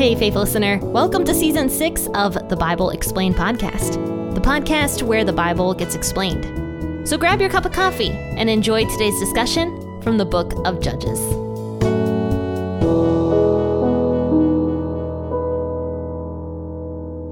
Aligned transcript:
Hey, 0.00 0.14
faith 0.14 0.34
listener. 0.34 0.78
Welcome 0.78 1.24
to 1.24 1.34
season 1.34 1.68
six 1.68 2.08
of 2.14 2.48
the 2.48 2.56
Bible 2.56 2.88
Explained 2.88 3.34
podcast, 3.34 4.02
the 4.34 4.40
podcast 4.40 5.02
where 5.02 5.24
the 5.24 5.32
Bible 5.34 5.74
gets 5.74 5.94
explained. 5.94 7.06
So 7.06 7.18
grab 7.18 7.38
your 7.38 7.50
cup 7.50 7.66
of 7.66 7.72
coffee 7.72 8.08
and 8.08 8.48
enjoy 8.48 8.86
today's 8.86 9.20
discussion 9.20 10.00
from 10.00 10.16
the 10.16 10.24
book 10.24 10.54
of 10.64 10.80
Judges. 10.80 11.20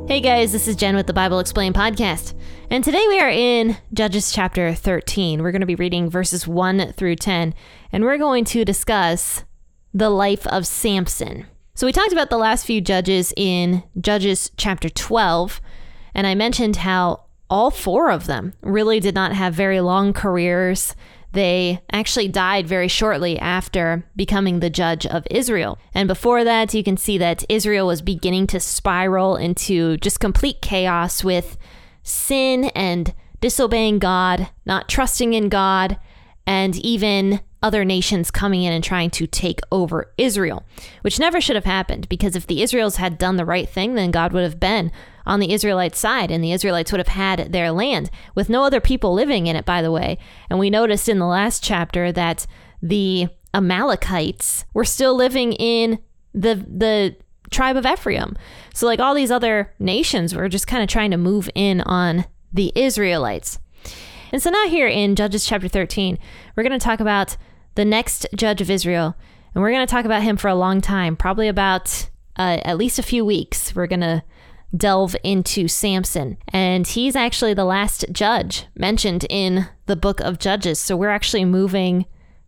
Hey 0.07 0.21
guys, 0.21 0.53
this 0.53 0.69
is 0.69 0.77
Jenn 0.77 0.95
with 0.95 1.07
the 1.07 1.15
Bible 1.15 1.39
Explained 1.39 1.75
podcast. 1.75 2.35
And 2.69 2.85
today 2.85 3.07
we 3.09 3.19
are 3.19 3.31
in 3.31 3.79
Judges 3.95 4.31
chapter 4.31 4.75
13. 4.75 5.43
We're 5.43 5.53
going 5.53 5.63
to 5.63 5.67
be 5.67 5.75
reading 5.75 6.11
verses 6.11 6.47
1 6.47 6.93
through 6.93 7.17
10, 7.17 7.55
and 7.93 8.05
we're 8.05 8.19
going 8.19 8.45
to 8.45 8.67
discuss 8.67 9.45
the 9.95 10.11
life 10.11 10.47
of 10.49 10.67
Samson. 10.67 11.47
So 11.79 11.87
we 11.87 11.93
talked 11.93 12.11
about 12.11 12.29
the 12.29 12.39
last 12.39 12.67
few 12.67 12.81
judges 12.81 13.33
in 13.37 13.85
Judges 14.01 14.51
chapter 14.57 14.89
12, 14.89 15.61
and 16.13 16.27
I 16.27 16.35
mentioned 16.35 16.75
how 16.75 17.27
all 17.49 17.71
four 17.71 18.11
of 18.11 18.27
them 18.27 18.55
really 18.63 18.99
did 18.99 19.15
not 19.15 19.33
have 19.33 19.55
very 19.55 19.81
long 19.81 20.13
careers. 20.13 20.97
They 21.31 21.81
actually 21.93 22.27
died 22.27 22.67
very 22.67 22.89
shortly 22.89 23.39
after 23.39 24.05
becoming 24.17 24.59
the 24.59 24.71
judge 24.71 25.07
of 25.07 25.25
Israel. 25.31 25.79
And 25.95 26.09
before 26.09 26.43
that, 26.43 26.75
you 26.75 26.83
can 26.83 26.97
see 26.97 27.17
that 27.19 27.45
Israel 27.49 27.87
was 27.87 28.03
beginning 28.03 28.49
to 28.49 28.59
spiral 28.59 29.37
into 29.37 29.99
just 29.99 30.19
complete 30.19 30.61
chaos 30.61 31.23
with 31.23 31.57
sin 32.03 32.73
and 32.75 33.15
disobeying 33.41 34.01
God, 34.01 34.49
not 34.67 34.89
trusting 34.89 35.33
in 35.33 35.49
God, 35.49 35.97
and 36.45 36.75
even 36.79 37.39
other 37.63 37.85
nations 37.85 38.31
coming 38.31 38.63
in 38.63 38.73
and 38.73 38.85
trying 38.85 39.11
to 39.11 39.27
take 39.27 39.61
over 39.73 40.13
Israel, 40.17 40.65
which 41.03 41.19
never 41.19 41.41
should 41.41 41.57
have 41.57 41.65
happened 41.65 42.09
because 42.09 42.37
if 42.37 42.47
the 42.47 42.63
Israels 42.63 42.97
had 42.97 43.19
done 43.19 43.37
the 43.37 43.45
right 43.45 43.69
thing, 43.69 43.95
then 43.95 44.11
God 44.11 44.33
would 44.33 44.45
have 44.45 44.61
been 44.61 44.93
on 45.27 45.41
the 45.41 45.53
Israelites' 45.53 45.99
side 45.99 46.31
and 46.31 46.43
the 46.43 46.53
Israelites 46.53 46.93
would 46.93 47.01
have 47.01 47.09
had 47.09 47.53
their 47.53 47.71
land 47.71 48.11
with 48.35 48.49
no 48.49 48.65
other 48.65 48.81
people 48.81 49.13
living 49.13 49.47
in 49.47 49.57
it, 49.57 49.65
by 49.65 49.83
the 49.83 49.93
way. 49.93 50.19
And 50.49 50.59
we 50.59 50.71
noticed 50.71 51.09
in 51.09 51.19
the 51.19 51.27
last 51.27 51.63
chapter 51.63 52.13
that 52.13 52.47
the 52.81 53.29
Amalekites 53.53 54.65
were 54.73 54.85
still 54.85 55.15
living 55.15 55.53
in 55.55 55.99
the 56.33 56.55
the 56.55 57.17
tribe 57.51 57.77
of 57.77 57.87
Ephraim. 57.87 58.37
So 58.75 58.87
like 58.87 59.01
all 59.01 59.15
these 59.15 59.31
other 59.31 59.75
nations 59.79 60.35
were 60.35 60.49
just 60.49 60.67
kind 60.67 60.83
of 60.83 60.89
trying 60.89 61.11
to 61.11 61.17
move 61.17 61.49
in 61.55 61.81
on 61.81 62.27
the 62.53 62.73
Israelites. 62.75 63.59
And 64.33 64.43
so 64.43 64.51
now 64.51 64.69
here 64.69 64.89
in 64.89 65.17
Judges 65.17 65.47
chapter 65.47 65.69
13, 65.69 66.19
we're 66.57 66.63
going 66.63 66.79
to 66.79 66.85
talk 66.85 67.01
about 67.01 67.37
the 67.75 67.85
next 67.85 68.27
judge 68.37 68.61
of 68.61 68.71
Israel. 68.71 69.17
And 69.55 69.63
we're 69.63 69.73
going 69.73 69.87
to 69.87 69.91
talk 69.91 70.05
about 70.05 70.23
him 70.23 70.37
for 70.37 70.49
a 70.49 70.55
long 70.55 70.81
time, 70.81 71.17
probably 71.17 71.49
about 71.49 72.11
uh, 72.37 72.59
at 72.63 72.77
least 72.77 72.99
a 72.99 73.03
few 73.03 73.25
weeks. 73.25 73.75
We're 73.75 73.87
going 73.87 74.01
to 74.01 74.23
delve 74.77 75.17
into 75.25 75.69
Samson. 75.69 76.37
And 76.49 76.87
he's 76.87 77.17
actually 77.17 77.55
the 77.55 77.65
last 77.65 78.05
judge 78.13 78.67
mentioned 78.75 79.27
in 79.31 79.69
the 79.87 79.97
book 79.97 80.21
of 80.21 80.39
Judges. 80.39 80.79
So 80.79 80.97
we're 80.97 81.09
actually 81.09 81.45
moving 81.45 82.07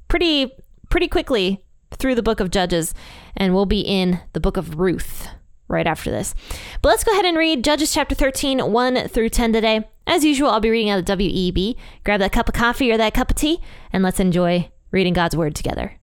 pretty 0.09 0.53
pretty 0.91 1.09
quickly 1.09 1.65
through 1.93 2.17
the 2.17 2.23
book 2.23 2.41
of 2.41 2.51
Judges 2.51 2.95
and 3.37 3.55
we'll 3.55 3.67
be 3.67 3.81
in 3.81 4.21
the 4.33 4.41
book 4.41 4.57
of 4.57 4.79
Ruth 4.79 5.29
right 5.69 5.87
after 5.87 6.11
this. 6.11 6.35
But 6.83 6.89
let's 6.91 7.05
go 7.05 7.13
ahead 7.13 7.25
and 7.25 7.39
read 7.39 7.65
Judges 7.65 7.93
chapter 7.93 8.15
13, 8.15 8.73
1 8.73 9.09
through 9.09 9.29
10 9.29 9.53
today. 9.53 9.89
As 10.11 10.25
usual, 10.25 10.51
I'll 10.51 10.59
be 10.59 10.71
reading 10.71 10.91
out 10.91 10.99
of 10.99 11.05
WEB. 11.05 11.77
Grab 12.03 12.19
that 12.19 12.33
cup 12.33 12.49
of 12.49 12.55
coffee 12.55 12.91
or 12.91 12.97
that 12.97 13.15
cup 13.15 13.31
of 13.31 13.37
tea 13.37 13.61
and 13.93 14.03
let's 14.03 14.19
enjoy 14.19 14.69
reading 14.91 15.15
God's 15.15 15.37
word 15.37 15.55
together. 15.55 16.01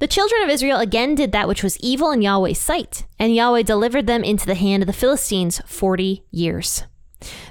The 0.00 0.08
children 0.08 0.42
of 0.42 0.50
Israel 0.50 0.80
again 0.80 1.14
did 1.14 1.30
that 1.30 1.46
which 1.46 1.62
was 1.62 1.78
evil 1.78 2.10
in 2.10 2.20
Yahweh's 2.20 2.58
sight, 2.58 3.06
and 3.20 3.32
Yahweh 3.32 3.62
delivered 3.62 4.08
them 4.08 4.24
into 4.24 4.44
the 4.44 4.56
hand 4.56 4.82
of 4.82 4.88
the 4.88 4.92
Philistines 4.92 5.62
forty 5.64 6.24
years. 6.32 6.82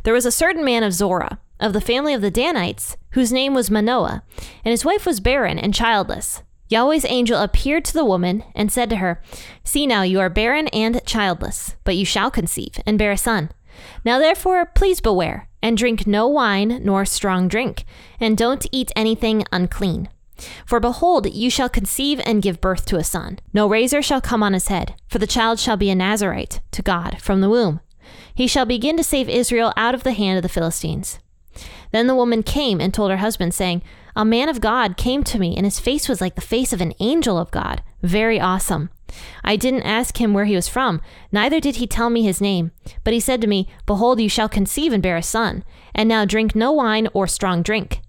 There 0.04 0.14
was 0.14 0.26
a 0.26 0.32
certain 0.32 0.66
man 0.66 0.84
of 0.84 0.92
Zorah, 0.92 1.40
of 1.62 1.72
the 1.72 1.80
family 1.80 2.14
of 2.14 2.20
the 2.20 2.30
Danites, 2.30 2.98
whose 3.12 3.32
name 3.32 3.54
was 3.54 3.72
Manoah, 3.72 4.24
and 4.66 4.72
his 4.72 4.84
wife 4.84 5.06
was 5.06 5.22
barren 5.22 5.58
and 5.58 5.74
childless. 5.74 6.44
Yahweh's 6.68 7.06
angel 7.06 7.40
appeared 7.40 7.86
to 7.86 7.94
the 7.94 8.04
woman 8.04 8.44
and 8.54 8.70
said 8.70 8.90
to 8.90 8.98
her, 8.98 9.22
See 9.64 9.88
now, 9.88 10.02
you 10.02 10.20
are 10.20 10.30
barren 10.30 10.68
and 10.70 11.02
childless, 11.06 11.76
but 11.86 11.96
you 11.96 12.04
shall 12.04 12.30
conceive 12.30 12.82
and 12.86 13.00
bear 13.00 13.14
a 13.14 13.18
son. 13.18 13.52
Now 14.04 14.20
therefore, 14.20 14.66
please 14.66 15.02
beware 15.02 15.48
and 15.62 15.78
drink 15.78 16.08
no 16.08 16.28
wine 16.28 16.82
nor 16.84 17.06
strong 17.06 17.48
drink, 17.48 17.86
and 18.20 18.38
don't 18.38 18.66
eat 18.72 18.92
anything 18.96 19.46
unclean. 19.52 20.10
For 20.66 20.80
behold, 20.80 21.32
you 21.32 21.50
shall 21.50 21.70
conceive 21.70 22.20
and 22.26 22.42
give 22.42 22.62
birth 22.62 22.86
to 22.88 22.98
a 22.98 23.04
son. 23.04 23.40
No 23.54 23.68
razor 23.68 24.02
shall 24.02 24.22
come 24.22 24.42
on 24.42 24.54
his 24.54 24.70
head, 24.70 24.96
for 25.08 25.20
the 25.20 25.28
child 25.28 25.60
shall 25.60 25.78
be 25.78 25.90
a 25.90 25.96
Nazarite 25.96 26.62
to 26.72 26.82
God 26.82 27.22
from 27.22 27.42
the 27.42 27.50
womb. 27.50 27.80
He 28.34 28.48
shall 28.48 28.66
begin 28.66 28.98
to 28.98 29.04
save 29.04 29.30
Israel 29.30 29.74
out 29.78 29.94
of 29.94 30.04
the 30.04 30.14
hand 30.14 30.38
of 30.38 30.44
the 30.44 30.50
Philistines. 30.50 31.20
Then 31.92 32.08
the 32.08 32.16
woman 32.16 32.44
came 32.44 32.80
and 32.80 32.94
told 32.94 33.12
her 33.12 33.18
husband, 33.18 33.54
saying, 33.54 33.84
A 34.16 34.26
man 34.26 34.50
of 34.50 34.62
God 34.62 34.98
came 34.98 35.24
to 35.26 35.40
me, 35.40 35.56
and 35.56 35.66
his 35.66 35.80
face 35.80 36.10
was 36.10 36.22
like 36.22 36.36
the 36.36 36.42
face 36.42 36.74
of 36.74 36.82
an 36.82 36.94
angel 37.00 37.38
of 37.38 37.52
God, 37.52 37.84
very 38.02 38.40
awesome. 38.40 38.90
I 39.44 39.56
didn't 39.56 39.84
ask 39.84 40.20
him 40.20 40.34
where 40.34 40.46
he 40.46 40.56
was 40.56 40.68
from, 40.68 41.02
neither 41.32 41.60
did 41.60 41.78
he 41.78 41.88
tell 41.88 42.10
me 42.10 42.24
his 42.24 42.42
name. 42.42 42.72
But 43.04 43.14
he 43.14 43.20
said 43.20 43.42
to 43.42 43.48
me, 43.48 43.68
Behold, 43.86 44.20
you 44.20 44.30
shall 44.30 44.50
conceive 44.50 44.94
and 44.94 45.04
bear 45.04 45.18
a 45.18 45.24
son. 45.24 45.64
And 45.94 46.08
now 46.08 46.26
drink 46.26 46.56
no 46.56 46.72
wine 46.72 47.08
or 47.14 47.28
strong 47.28 47.62
drink. 47.62 48.02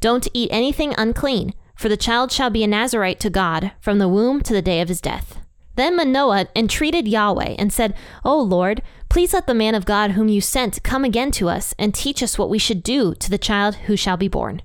Don't 0.00 0.28
eat 0.32 0.50
anything 0.52 0.94
unclean, 0.96 1.54
for 1.76 1.88
the 1.88 1.96
child 1.96 2.32
shall 2.32 2.50
be 2.50 2.64
a 2.64 2.66
Nazarite 2.66 3.20
to 3.20 3.30
God 3.30 3.72
from 3.80 3.98
the 3.98 4.08
womb 4.08 4.42
to 4.42 4.52
the 4.52 4.62
day 4.62 4.80
of 4.80 4.88
his 4.88 5.00
death. 5.00 5.40
Then 5.76 5.96
Manoah 5.96 6.48
entreated 6.54 7.08
Yahweh 7.08 7.54
and 7.58 7.72
said, 7.72 7.94
O 8.24 8.38
Lord, 8.38 8.82
please 9.08 9.32
let 9.32 9.46
the 9.46 9.54
man 9.54 9.74
of 9.74 9.86
God 9.86 10.12
whom 10.12 10.28
you 10.28 10.40
sent 10.40 10.82
come 10.82 11.04
again 11.04 11.30
to 11.32 11.48
us 11.48 11.74
and 11.78 11.94
teach 11.94 12.22
us 12.22 12.36
what 12.36 12.50
we 12.50 12.58
should 12.58 12.82
do 12.82 13.14
to 13.14 13.30
the 13.30 13.38
child 13.38 13.76
who 13.86 13.96
shall 13.96 14.16
be 14.16 14.28
born. 14.28 14.62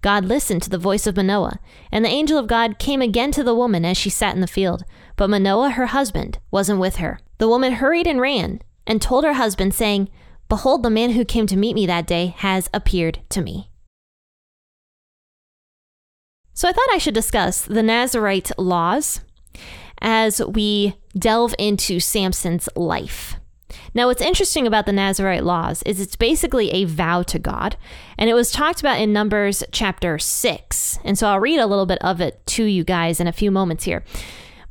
God 0.00 0.24
listened 0.24 0.62
to 0.62 0.70
the 0.70 0.78
voice 0.78 1.06
of 1.06 1.16
Manoah, 1.16 1.60
and 1.92 2.04
the 2.04 2.10
angel 2.10 2.38
of 2.38 2.48
God 2.48 2.78
came 2.78 3.00
again 3.00 3.30
to 3.32 3.44
the 3.44 3.54
woman 3.54 3.84
as 3.84 3.96
she 3.96 4.10
sat 4.10 4.34
in 4.34 4.40
the 4.40 4.46
field. 4.46 4.84
But 5.16 5.30
Manoah, 5.30 5.70
her 5.70 5.86
husband, 5.86 6.38
wasn't 6.50 6.80
with 6.80 6.96
her. 6.96 7.18
The 7.38 7.48
woman 7.48 7.74
hurried 7.74 8.06
and 8.06 8.20
ran 8.20 8.60
and 8.86 9.00
told 9.00 9.24
her 9.24 9.34
husband, 9.34 9.74
saying, 9.74 10.08
Behold, 10.48 10.82
the 10.82 10.90
man 10.90 11.10
who 11.12 11.24
came 11.24 11.46
to 11.46 11.56
meet 11.56 11.74
me 11.74 11.86
that 11.86 12.06
day 12.06 12.34
has 12.38 12.68
appeared 12.74 13.20
to 13.30 13.40
me. 13.40 13.70
So 16.54 16.68
I 16.68 16.72
thought 16.72 16.88
I 16.92 16.98
should 16.98 17.14
discuss 17.14 17.62
the 17.62 17.82
Nazarite 17.82 18.50
laws 18.58 19.20
as 20.00 20.44
we 20.44 20.96
delve 21.16 21.54
into 21.58 22.00
Samson's 22.00 22.68
life. 22.76 23.36
Now, 23.94 24.06
what's 24.06 24.20
interesting 24.20 24.66
about 24.66 24.86
the 24.86 24.92
Nazarite 24.92 25.44
laws 25.44 25.82
is 25.84 26.00
it's 26.00 26.16
basically 26.16 26.70
a 26.70 26.84
vow 26.84 27.22
to 27.22 27.38
God, 27.38 27.76
and 28.18 28.28
it 28.28 28.34
was 28.34 28.52
talked 28.52 28.80
about 28.80 29.00
in 29.00 29.12
Numbers 29.12 29.64
chapter 29.72 30.18
6. 30.18 30.98
And 31.04 31.18
so 31.18 31.28
I'll 31.28 31.40
read 31.40 31.58
a 31.58 31.66
little 31.66 31.86
bit 31.86 32.02
of 32.02 32.20
it 32.20 32.46
to 32.48 32.64
you 32.64 32.84
guys 32.84 33.20
in 33.20 33.26
a 33.26 33.32
few 33.32 33.50
moments 33.50 33.84
here. 33.84 34.04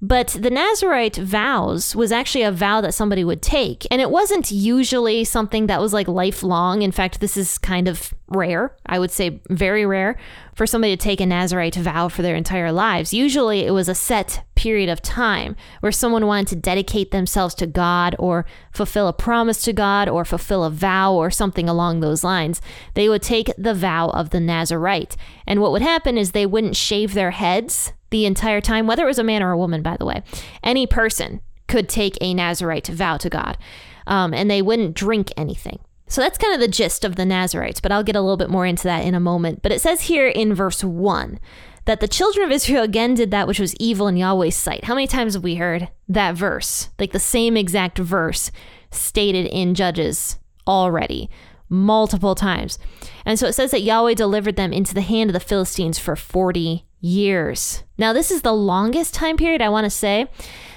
But 0.04 0.30
the 0.30 0.50
Nazarite 0.50 1.18
vows 1.18 1.96
was 1.96 2.12
actually 2.12 2.42
a 2.42 2.52
vow 2.52 2.82
that 2.82 2.96
somebody 2.96 3.24
would 3.24 3.44
take. 3.44 3.86
And 3.92 4.02
it 4.02 4.10
wasn't 4.10 4.50
usually 4.50 5.24
something 5.24 5.68
that 5.68 5.80
was 5.80 5.94
like 5.94 6.08
lifelong. 6.08 6.82
In 6.82 6.92
fact, 6.92 7.20
this 7.20 7.38
is 7.38 7.60
kind 7.60 7.88
of 7.88 8.12
rare. 8.28 8.76
I 8.88 8.98
would 8.98 9.12
say 9.12 9.42
very 9.50 9.86
rare 9.86 10.18
for 10.56 10.66
somebody 10.66 10.96
to 10.96 11.02
take 11.02 11.22
a 11.22 11.26
Nazarite 11.28 11.76
vow 11.76 12.08
for 12.08 12.24
their 12.24 12.36
entire 12.36 12.72
lives. 12.72 13.14
Usually 13.14 13.64
it 13.64 13.72
was 13.72 13.88
a 13.88 13.94
set 13.94 14.44
period 14.56 14.90
of 14.90 15.04
time 15.04 15.56
where 15.82 15.92
someone 15.92 16.26
wanted 16.26 16.48
to 16.48 16.56
dedicate 16.56 17.12
themselves 17.12 17.54
to 17.56 17.68
God 17.68 18.16
or 18.18 18.48
fulfill 18.72 19.08
a 19.08 19.14
promise 19.14 19.62
to 19.64 19.74
God 19.74 20.10
or 20.10 20.26
fulfill 20.26 20.64
a 20.64 20.72
vow 20.72 21.14
or 21.14 21.30
something 21.30 21.70
along 21.70 22.00
those 22.00 22.24
lines. 22.24 22.60
They 22.96 23.08
would 23.08 23.22
take 23.22 23.52
the 23.56 23.76
vow 23.76 24.10
of 24.10 24.32
the 24.32 24.40
Nazarite. 24.40 25.16
And 25.46 25.62
what 25.62 25.72
would 25.72 25.84
happen 25.84 26.18
is 26.18 26.32
they 26.32 26.48
wouldn't 26.48 26.76
shave 26.76 27.14
their 27.14 27.32
heads 27.32 27.94
the 28.12 28.26
entire 28.26 28.62
time, 28.62 28.88
whether 28.88 29.04
it 29.04 29.08
was 29.08 29.20
a 29.20 29.24
man 29.24 29.42
or 29.42 29.52
a 29.52 29.58
woman, 29.58 29.82
by 29.82 29.98
the 29.98 30.06
way. 30.06 30.22
Any 30.64 30.86
person 30.86 31.42
could 31.68 31.90
take 31.90 32.18
a 32.22 32.34
Nazarite 32.34 32.88
vow 32.88 33.18
to 33.18 33.30
God, 33.30 33.58
um, 34.06 34.34
and 34.34 34.50
they 34.52 34.62
wouldn't 34.62 34.96
drink 34.96 35.32
anything. 35.36 35.80
So 36.08 36.20
that's 36.20 36.38
kind 36.38 36.54
of 36.54 36.60
the 36.60 36.68
gist 36.68 37.06
of 37.06 37.16
the 37.16 37.26
Nazarites, 37.26 37.80
but 37.80 37.92
I'll 37.92 38.04
get 38.04 38.18
a 38.18 38.22
little 38.22 38.38
bit 38.38 38.50
more 38.50 38.66
into 38.66 38.84
that 38.84 39.06
in 39.06 39.16
a 39.16 39.20
moment. 39.20 39.62
But 39.62 39.72
it 39.72 39.80
says 39.80 40.02
here 40.02 40.28
in 40.28 40.54
verse 40.54 40.84
1 40.84 41.40
that 41.86 42.02
the 42.02 42.08
children 42.08 42.46
of 42.46 42.52
Israel 42.52 42.84
again 42.84 43.14
did 43.14 43.32
that 43.32 43.48
which 43.48 43.60
was 43.60 43.76
evil 43.78 44.08
in 44.08 44.18
Yahweh's 44.18 44.58
sight. 44.58 44.84
How 44.84 44.94
many 44.94 45.08
times 45.08 45.34
have 45.34 45.44
we 45.44 45.56
heard 45.56 45.88
that 46.10 46.36
verse? 46.36 46.90
Like 47.00 47.14
the 47.14 47.20
same 47.20 47.56
exact 47.56 47.98
verse 47.98 48.52
stated 48.92 49.46
in 49.48 49.74
Judges 49.74 50.38
already 50.68 51.30
multiple 51.70 52.36
times. 52.36 52.78
And 53.26 53.40
so 53.40 53.48
it 53.48 53.54
says 53.54 53.72
that 53.72 53.82
Yahweh 53.82 54.16
delivered 54.16 54.58
them 54.58 54.74
into 54.74 54.94
the 54.94 55.02
hand 55.02 55.30
of 55.30 55.34
the 55.34 55.40
Philistines 55.40 55.98
for 55.98 56.18
40 56.18 56.86
years. 57.02 57.84
Now, 57.98 58.14
this 58.14 58.32
is 58.32 58.42
the 58.42 58.54
longest 58.54 59.14
time 59.14 59.36
period 59.36 59.62
I 59.62 59.70
want 59.70 59.86
to 59.86 59.90
say 59.90 60.28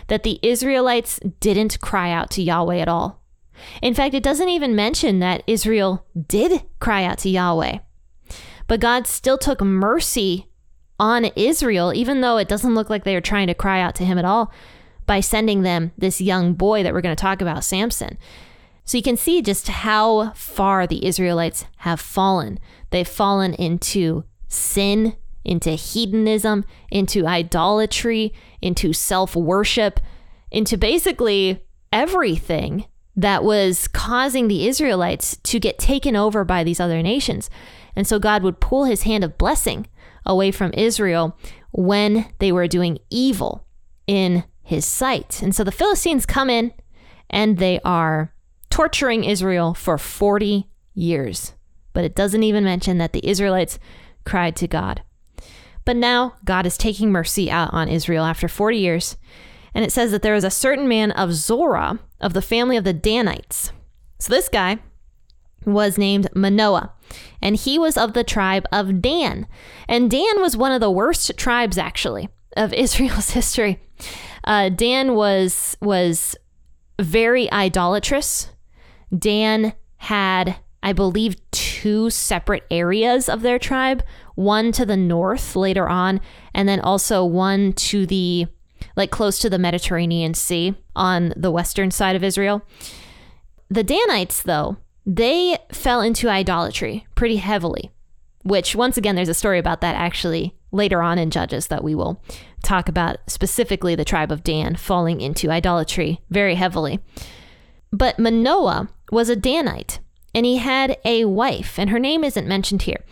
that 0.08 0.22
the 0.22 0.40
Israelites 0.42 1.20
didn't 1.40 1.80
cry 1.80 2.10
out 2.10 2.30
to 2.32 2.42
Yahweh 2.42 2.78
at 2.78 2.88
all. 2.88 3.22
In 3.80 3.94
fact, 3.94 4.14
it 4.14 4.22
doesn't 4.22 4.48
even 4.48 4.74
mention 4.74 5.20
that 5.20 5.44
Israel 5.46 6.04
did 6.26 6.64
cry 6.80 7.04
out 7.04 7.18
to 7.18 7.30
Yahweh. 7.30 7.78
But 8.66 8.80
God 8.80 9.06
still 9.06 9.38
took 9.38 9.60
mercy 9.60 10.48
on 10.98 11.26
Israel, 11.36 11.92
even 11.94 12.20
though 12.20 12.38
it 12.38 12.48
doesn't 12.48 12.74
look 12.74 12.90
like 12.90 13.04
they 13.04 13.16
are 13.16 13.20
trying 13.20 13.46
to 13.46 13.54
cry 13.54 13.80
out 13.80 13.94
to 13.96 14.04
him 14.04 14.18
at 14.18 14.24
all, 14.24 14.52
by 15.06 15.20
sending 15.20 15.62
them 15.62 15.92
this 15.98 16.20
young 16.20 16.54
boy 16.54 16.82
that 16.82 16.92
we're 16.92 17.00
going 17.00 17.14
to 17.14 17.20
talk 17.20 17.42
about, 17.42 17.64
Samson. 17.64 18.16
So 18.84 18.96
you 18.96 19.02
can 19.02 19.16
see 19.16 19.42
just 19.42 19.68
how 19.68 20.30
far 20.32 20.86
the 20.86 21.04
Israelites 21.04 21.66
have 21.78 22.00
fallen. 22.00 22.58
They've 22.90 23.06
fallen 23.06 23.54
into 23.54 24.24
sin, 24.48 25.16
into 25.44 25.70
hedonism, 25.70 26.64
into 26.90 27.26
idolatry, 27.26 28.32
into 28.62 28.92
self 28.92 29.36
worship, 29.36 30.00
into 30.50 30.76
basically 30.76 31.64
everything 31.92 32.86
that 33.16 33.44
was 33.44 33.86
causing 33.88 34.48
the 34.48 34.66
Israelites 34.66 35.36
to 35.44 35.60
get 35.60 35.78
taken 35.78 36.16
over 36.16 36.44
by 36.44 36.64
these 36.64 36.80
other 36.80 37.02
nations. 37.02 37.48
And 37.94 38.06
so 38.06 38.18
God 38.18 38.42
would 38.42 38.60
pull 38.60 38.84
his 38.84 39.02
hand 39.02 39.22
of 39.22 39.38
blessing 39.38 39.86
away 40.26 40.50
from 40.50 40.72
Israel 40.74 41.38
when 41.70 42.26
they 42.38 42.50
were 42.50 42.66
doing 42.66 42.98
evil 43.10 43.66
in 44.06 44.44
his 44.62 44.84
sight. 44.84 45.42
And 45.42 45.54
so 45.54 45.62
the 45.62 45.70
Philistines 45.70 46.26
come 46.26 46.50
in 46.50 46.72
and 47.30 47.58
they 47.58 47.80
are 47.84 48.34
torturing 48.70 49.22
Israel 49.24 49.74
for 49.74 49.98
40 49.98 50.68
years. 50.94 51.52
But 51.92 52.04
it 52.04 52.16
doesn't 52.16 52.42
even 52.42 52.64
mention 52.64 52.98
that 52.98 53.12
the 53.12 53.26
Israelites 53.26 53.78
cried 54.24 54.56
to 54.56 54.66
God. 54.66 55.02
But 55.84 55.96
now 55.96 56.34
God 56.44 56.66
is 56.66 56.78
taking 56.78 57.12
mercy 57.12 57.50
out 57.50 57.72
on 57.72 57.88
Israel 57.88 58.24
after 58.24 58.48
40 58.48 58.78
years. 58.78 59.16
And 59.74 59.84
it 59.84 59.92
says 59.92 60.12
that 60.12 60.22
there 60.22 60.34
was 60.34 60.44
a 60.44 60.50
certain 60.50 60.88
man 60.88 61.10
of 61.12 61.34
Zorah 61.34 61.98
of 62.20 62.32
the 62.32 62.42
family 62.42 62.76
of 62.76 62.84
the 62.84 62.92
Danites. 62.92 63.72
So 64.18 64.32
this 64.32 64.48
guy 64.48 64.78
was 65.66 65.98
named 65.98 66.28
Manoah, 66.34 66.92
and 67.40 67.56
he 67.56 67.78
was 67.78 67.96
of 67.96 68.12
the 68.12 68.24
tribe 68.24 68.66
of 68.70 69.00
Dan. 69.00 69.46
And 69.88 70.10
Dan 70.10 70.40
was 70.40 70.56
one 70.56 70.72
of 70.72 70.80
the 70.80 70.90
worst 70.90 71.36
tribes, 71.36 71.78
actually, 71.78 72.28
of 72.56 72.72
Israel's 72.74 73.30
history. 73.30 73.80
Uh, 74.44 74.68
Dan 74.68 75.14
was 75.14 75.76
was 75.80 76.36
very 77.00 77.50
idolatrous. 77.50 78.50
Dan 79.16 79.74
had, 79.96 80.56
I 80.84 80.92
believe, 80.92 81.36
two 81.50 82.10
separate 82.10 82.64
areas 82.70 83.28
of 83.28 83.42
their 83.42 83.58
tribe. 83.58 84.04
One 84.36 84.70
to 84.72 84.84
the 84.84 84.96
north 84.96 85.56
later 85.56 85.88
on, 85.88 86.20
and 86.54 86.68
then 86.68 86.78
also 86.78 87.24
one 87.24 87.72
to 87.72 88.06
the 88.06 88.46
like 88.94 89.10
close 89.10 89.38
to 89.40 89.50
the 89.50 89.58
Mediterranean 89.58 90.34
Sea 90.34 90.74
on 90.94 91.32
the 91.36 91.50
western 91.50 91.90
side 91.90 92.14
of 92.14 92.22
Israel. 92.22 92.62
The 93.68 93.82
Danites, 93.82 94.42
though, 94.42 94.76
they 95.06 95.56
fell 95.72 96.00
into 96.00 96.28
idolatry 96.28 97.06
pretty 97.14 97.36
heavily, 97.36 97.90
which, 98.42 98.76
once 98.76 98.96
again, 98.96 99.16
there's 99.16 99.28
a 99.28 99.34
story 99.34 99.58
about 99.58 99.80
that 99.80 99.96
actually 99.96 100.54
later 100.70 101.02
on 101.02 101.18
in 101.18 101.30
Judges 101.30 101.68
that 101.68 101.82
we 101.82 101.94
will 101.94 102.22
talk 102.62 102.88
about 102.88 103.18
specifically 103.26 103.94
the 103.94 104.04
tribe 104.04 104.30
of 104.30 104.44
Dan 104.44 104.76
falling 104.76 105.20
into 105.20 105.50
idolatry 105.50 106.20
very 106.30 106.56
heavily. 106.56 107.00
But 107.90 108.18
Manoah 108.18 108.88
was 109.10 109.28
a 109.28 109.36
Danite, 109.36 109.98
and 110.34 110.44
he 110.44 110.56
had 110.56 110.98
a 111.04 111.24
wife, 111.24 111.78
and 111.78 111.90
her 111.90 111.98
name 111.98 112.24
isn't 112.24 112.48
mentioned 112.48 112.82
here. 112.82 113.04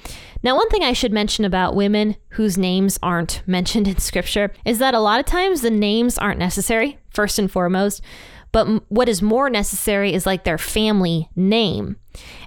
Now, 0.43 0.57
one 0.57 0.69
thing 0.71 0.83
I 0.83 0.93
should 0.93 1.13
mention 1.13 1.45
about 1.45 1.77
women 1.77 2.17
whose 2.31 2.59
names 2.59 2.99
aren't 3.03 3.43
mentioned 3.47 3.87
in 3.87 3.99
scripture 3.99 4.53
is 4.65 4.79
that 4.79 4.95
a 4.95 5.01
lot 5.01 5.21
of 5.21 5.27
times 5.27 5.61
the 5.61 5.71
names 5.71 6.19
aren't 6.19 6.39
necessary, 6.39 6.99
first 7.11 7.39
and 7.39 7.51
foremost. 7.51 8.03
But 8.51 8.67
what 8.91 9.09
is 9.09 9.23
more 9.23 9.49
necessary 9.49 10.13
is 10.13 10.27
like 10.27 10.45
their 10.45 10.59
family 10.59 11.31
name. 11.35 11.97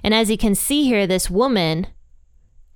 And 0.04 0.14
as 0.14 0.30
you 0.30 0.38
can 0.38 0.54
see 0.54 0.84
here, 0.84 1.06
this 1.06 1.28
woman, 1.28 1.88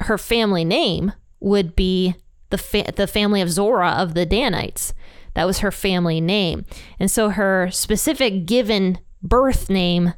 her 0.00 0.18
family 0.18 0.64
name 0.64 1.12
would 1.38 1.76
be 1.76 2.16
the, 2.50 2.58
fa- 2.58 2.92
the 2.96 3.06
family 3.06 3.40
of 3.40 3.50
Zorah 3.50 3.92
of 3.92 4.14
the 4.14 4.26
Danites. 4.26 4.92
That 5.34 5.46
was 5.46 5.60
her 5.60 5.70
family 5.70 6.20
name. 6.20 6.64
And 6.98 7.08
so 7.08 7.28
her 7.28 7.70
specific 7.70 8.46
given 8.46 8.98
birth 9.22 9.70
name 9.70 10.14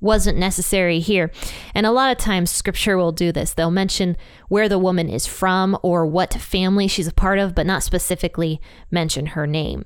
wasn't 0.00 0.38
necessary 0.38 0.98
here. 1.00 1.30
And 1.74 1.86
a 1.86 1.92
lot 1.92 2.10
of 2.10 2.18
times 2.18 2.50
scripture 2.50 2.96
will 2.96 3.12
do 3.12 3.32
this. 3.32 3.54
They'll 3.54 3.70
mention 3.70 4.16
where 4.48 4.68
the 4.68 4.78
woman 4.78 5.08
is 5.08 5.26
from 5.26 5.78
or 5.82 6.06
what 6.06 6.34
family 6.34 6.88
she's 6.88 7.08
a 7.08 7.12
part 7.12 7.38
of, 7.38 7.54
but 7.54 7.66
not 7.66 7.82
specifically 7.82 8.60
mention 8.90 9.26
her 9.26 9.46
name. 9.46 9.84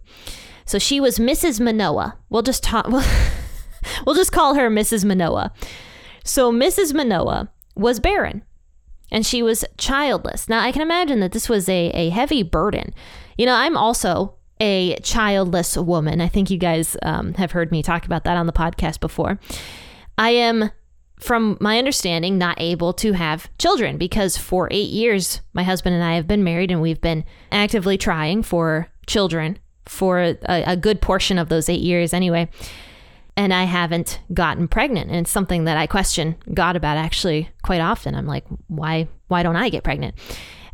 So 0.67 0.79
she 0.79 1.01
was 1.01 1.19
Mrs. 1.19 1.61
Manoah. 1.61 2.17
We'll 2.31 2.43
just 2.43 2.63
talk. 2.63 2.87
We'll, 2.95 3.05
we'll 4.07 4.15
just 4.15 4.33
call 4.33 4.55
her 4.55 4.71
Mrs. 4.71 5.05
Manoah. 5.05 5.53
So 6.25 6.51
Mrs. 6.51 6.95
Manoah 6.95 7.51
was 7.77 8.01
barren, 8.01 8.43
and 9.11 9.27
she 9.27 9.43
was 9.43 9.65
childless. 9.77 10.49
Now 10.49 10.61
I 10.61 10.73
can 10.73 10.81
imagine 10.81 11.21
that 11.21 11.33
this 11.33 11.51
was 11.51 11.69
a 11.69 11.91
a 11.91 12.09
heavy 12.09 12.43
burden. 12.43 12.95
You 13.37 13.45
know, 13.45 13.55
I'm 13.55 13.77
also 13.77 14.37
a 14.61 14.97
childless 15.01 15.77
woman. 15.77 16.21
I 16.21 16.29
think 16.29 16.51
you 16.51 16.57
guys 16.57 16.97
um, 17.03 17.35
have 17.35 17.53
heard 17.53 17.71
me 17.71 17.83
talk 17.83 18.07
about 18.07 18.25
that 18.25 18.37
on 18.37 18.47
the 18.47 18.53
podcast 18.53 19.01
before. 19.01 19.39
I 20.19 20.31
am 20.31 20.71
from 21.19 21.57
my 21.61 21.79
understanding, 21.79 22.39
not 22.39 22.61
able 22.61 22.93
to 22.93 23.13
have 23.13 23.49
children 23.59 23.97
because 23.97 24.37
for 24.37 24.69
eight 24.71 24.91
years, 24.91 25.41
my 25.53 25.63
husband 25.63 25.95
and 25.95 26.05
I 26.05 26.15
have 26.17 26.27
been 26.27 26.45
married 26.45 26.71
and 26.71 26.83
we've 26.83 27.01
been 27.01 27.25
actively 27.51 27.97
trying 27.97 28.43
for 28.43 28.89
children 29.07 29.59
for 29.87 30.21
a, 30.21 30.37
a 30.49 30.77
good 30.77 31.01
portion 31.01 31.39
of 31.39 31.49
those 31.49 31.69
eight 31.69 31.81
years 31.81 32.13
anyway. 32.13 32.49
And 33.37 33.53
I 33.53 33.65
haven't 33.65 34.21
gotten 34.33 34.69
pregnant. 34.69 35.11
And 35.11 35.21
it's 35.21 35.31
something 35.31 35.65
that 35.65 35.77
I 35.77 35.87
question 35.87 36.37
God 36.53 36.77
about 36.77 36.97
actually 36.97 37.49
quite 37.63 37.81
often. 37.81 38.15
I'm 38.15 38.27
like, 38.27 38.45
why, 38.69 39.09
why 39.29 39.43
don't 39.43 39.57
I 39.57 39.69
get 39.71 39.83
pregnant? 39.83 40.15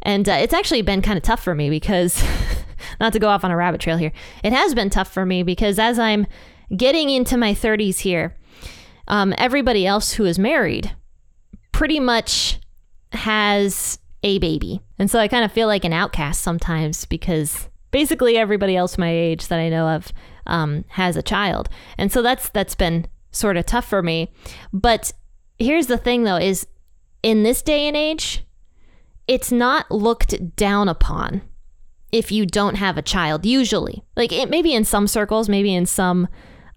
And 0.03 0.29
uh, 0.29 0.33
it's 0.33 0.55
actually 0.55 0.83
been 0.83 1.03
kind 1.03 1.17
of 1.17 1.23
tough 1.23 1.43
for 1.43 1.55
me 1.55 1.71
because, 1.71 2.23
not 3.01 3.13
to 3.13 3.19
go 3.19 3.29
off 3.29 3.45
on 3.45 3.51
a 3.51 3.57
rabbit 3.57 3.81
trail 3.81 3.97
here, 3.97 4.13
it 4.43 4.53
has 4.53 4.75
been 4.75 4.91
tough 4.91 5.13
for 5.13 5.25
me 5.25 5.43
because 5.43 5.79
as 5.79 5.99
I'm 5.99 6.27
getting 6.77 7.09
into 7.11 7.37
my 7.37 7.55
30s 7.55 8.01
here, 8.01 8.35
um, 9.11 9.35
everybody 9.37 9.87
else 9.87 10.12
who 10.12 10.25
is 10.25 10.39
married 10.39 10.95
pretty 11.73 12.01
much 12.01 12.59
has 13.12 13.99
a 14.23 14.39
baby. 14.39 14.81
And 14.99 15.11
so 15.11 15.19
I 15.19 15.29
kind 15.29 15.45
of 15.45 15.53
feel 15.53 15.67
like 15.67 15.85
an 15.85 15.93
outcast 15.93 16.43
sometimes 16.43 17.05
because 17.07 17.69
basically 17.91 18.39
everybody 18.39 18.77
else 18.77 18.97
my 18.97 19.11
age 19.11 19.49
that 19.49 19.59
I 19.59 19.69
know 19.69 19.89
of 19.89 20.12
um, 20.47 20.85
has 20.89 21.17
a 21.17 21.23
child, 21.23 21.69
and 21.99 22.11
so 22.11 22.23
that's 22.23 22.49
that's 22.49 22.75
been 22.75 23.07
sort 23.31 23.57
of 23.57 23.67
tough 23.67 23.87
for 23.87 24.03
me. 24.03 24.33
But 24.73 25.12
here's 25.59 25.87
the 25.87 25.99
thing, 25.99 26.23
though: 26.25 26.37
is 26.37 26.67
in 27.23 27.43
this 27.43 27.62
day 27.62 27.87
and 27.87 27.97
age, 27.97 28.45
it's 29.29 29.53
not 29.53 29.91
looked 29.91 30.57
down 30.57 30.88
upon 30.88 31.43
if 32.11 32.33
you 32.33 32.47
don't 32.47 32.76
have 32.76 32.97
a 32.97 33.02
child. 33.02 33.45
Usually, 33.45 34.02
like 34.17 34.33
it 34.33 34.50
maybe 34.50 34.73
in 34.73 34.85
some 34.85 35.07
circles, 35.07 35.49
maybe 35.49 35.75
in 35.75 35.87
some 35.87 36.26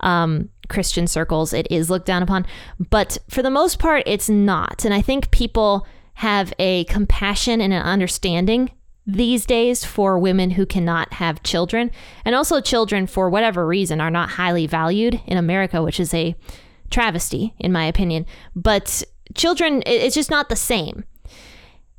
um, 0.02 0.50
Christian 0.74 1.08
circles, 1.08 1.54
it 1.54 1.68
is 1.70 1.90
looked 1.90 2.06
down 2.06 2.24
upon, 2.24 2.46
but 2.90 3.18
for 3.30 3.42
the 3.42 3.50
most 3.50 3.80
part, 3.80 4.04
it's 4.06 4.30
not. 4.30 4.84
And 4.84 4.94
I 4.94 5.02
think 5.02 5.32
people 5.32 5.88
have 6.16 6.54
a 6.60 6.84
compassion 6.86 7.62
and 7.62 7.74
an 7.74 7.82
understanding 7.82 8.72
these 9.06 9.46
days 9.46 9.84
for 9.84 10.18
women 10.18 10.52
who 10.52 10.66
cannot 10.66 11.14
have 11.14 11.44
children. 11.44 11.92
And 12.24 12.36
also, 12.36 12.62
children, 12.62 13.08
for 13.08 13.30
whatever 13.30 13.66
reason, 13.68 14.00
are 14.00 14.12
not 14.12 14.32
highly 14.32 14.66
valued 14.66 15.22
in 15.26 15.38
America, 15.38 15.84
which 15.84 16.00
is 16.00 16.14
a 16.14 16.36
travesty, 16.90 17.54
in 17.60 17.72
my 17.72 17.86
opinion. 17.86 18.26
But 18.56 19.04
children, 19.36 19.84
it's 19.86 20.16
just 20.16 20.32
not 20.32 20.50
the 20.50 20.56
same 20.56 21.04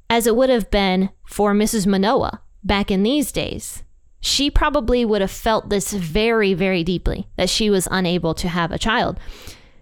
as 0.08 0.26
it 0.26 0.36
would 0.36 0.50
have 0.50 0.70
been 0.70 1.10
for 1.26 1.52
Mrs. 1.54 1.86
Manoah 1.86 2.40
back 2.62 2.90
in 2.90 3.02
these 3.02 3.32
days. 3.32 3.83
She 4.24 4.50
probably 4.50 5.04
would 5.04 5.20
have 5.20 5.30
felt 5.30 5.68
this 5.68 5.92
very, 5.92 6.54
very 6.54 6.82
deeply 6.82 7.28
that 7.36 7.50
she 7.50 7.68
was 7.68 7.86
unable 7.90 8.32
to 8.36 8.48
have 8.48 8.72
a 8.72 8.78
child. 8.78 9.20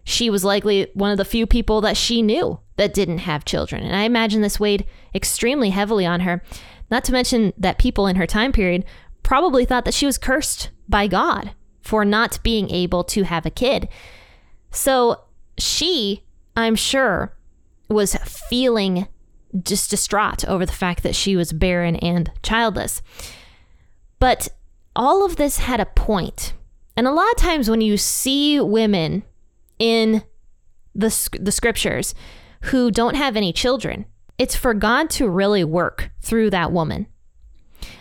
She 0.03 0.31
was 0.31 0.43
likely 0.43 0.91
one 0.95 1.13
of 1.13 1.17
the 1.17 1.25
few 1.25 1.47
people 1.47 1.81
that 1.83 1.97
she 1.97 2.23
knew 2.23 2.59
that 2.77 2.93
didn't 2.93 3.19
have 3.19 3.45
children. 3.45 3.85
And 3.85 3.95
I 3.95 4.03
imagine 4.03 4.43
this 4.43 4.59
weighed 4.59 4.85
extremely 5.15 5.71
heavily 5.71 6.05
on 6.05 6.21
her. 6.21 6.43
Not 6.91 7.05
to 7.05 7.13
mention 7.13 7.53
that 7.57 7.79
people 7.79 8.09
in 8.09 8.17
her 8.17 8.27
time 8.27 8.51
period 8.51 8.85
probably 9.23 9.65
thought 9.65 9.85
that 9.85 9.95
she 9.95 10.07
was 10.07 10.19
cursed 10.19 10.71
by 10.89 11.07
God 11.07 11.53
for 11.81 12.05
not 12.05 12.41
being 12.43 12.69
able 12.69 13.05
to 13.05 13.23
have 13.23 13.47
a 13.47 13.51
kid. 13.51 13.89
So 14.73 15.21
she, 15.57 16.25
I'm 16.57 16.75
sure, 16.75 17.33
was 17.89 18.17
feeling 18.17 19.07
just 19.63 19.89
distraught 19.89 20.45
over 20.47 20.67
the 20.67 20.73
fact 20.73 21.05
that 21.05 21.15
she 21.15 21.37
was 21.37 21.53
barren 21.53 21.95
and 21.95 22.33
childless. 22.43 23.03
But 24.23 24.47
all 24.95 25.25
of 25.25 25.35
this 25.35 25.59
had 25.59 25.81
a 25.81 25.85
point. 25.85 26.55
And 26.97 27.09
a 27.09 27.13
lot 27.13 27.29
of 27.33 27.39
times 27.39 27.69
when 27.69 27.81
you 27.81 27.97
see 27.97 28.61
women 28.61 29.25
in 29.81 30.23
the, 30.95 31.29
the 31.41 31.51
scriptures 31.51 32.15
who 32.67 32.93
don't 32.93 33.17
have 33.17 33.35
any 33.35 33.53
children, 33.53 34.07
it's 34.39 34.55
for 34.55 34.75
God 34.75 35.11
to 35.11 35.29
really 35.29 35.65
work 35.65 36.13
through 36.21 36.51
that 36.51 36.71
woman. 36.71 37.09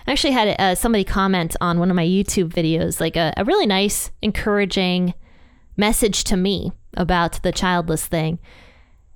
I 0.05 0.11
actually 0.11 0.33
had 0.33 0.61
uh, 0.61 0.75
somebody 0.75 1.03
comment 1.03 1.55
on 1.59 1.79
one 1.79 1.89
of 1.89 1.95
my 1.95 2.05
YouTube 2.05 2.49
videos, 2.49 3.01
like 3.01 3.15
a, 3.15 3.33
a 3.35 3.43
really 3.43 3.65
nice, 3.65 4.11
encouraging 4.21 5.15
message 5.75 6.23
to 6.25 6.37
me 6.37 6.71
about 6.95 7.41
the 7.41 7.51
childless 7.51 8.05
thing. 8.05 8.37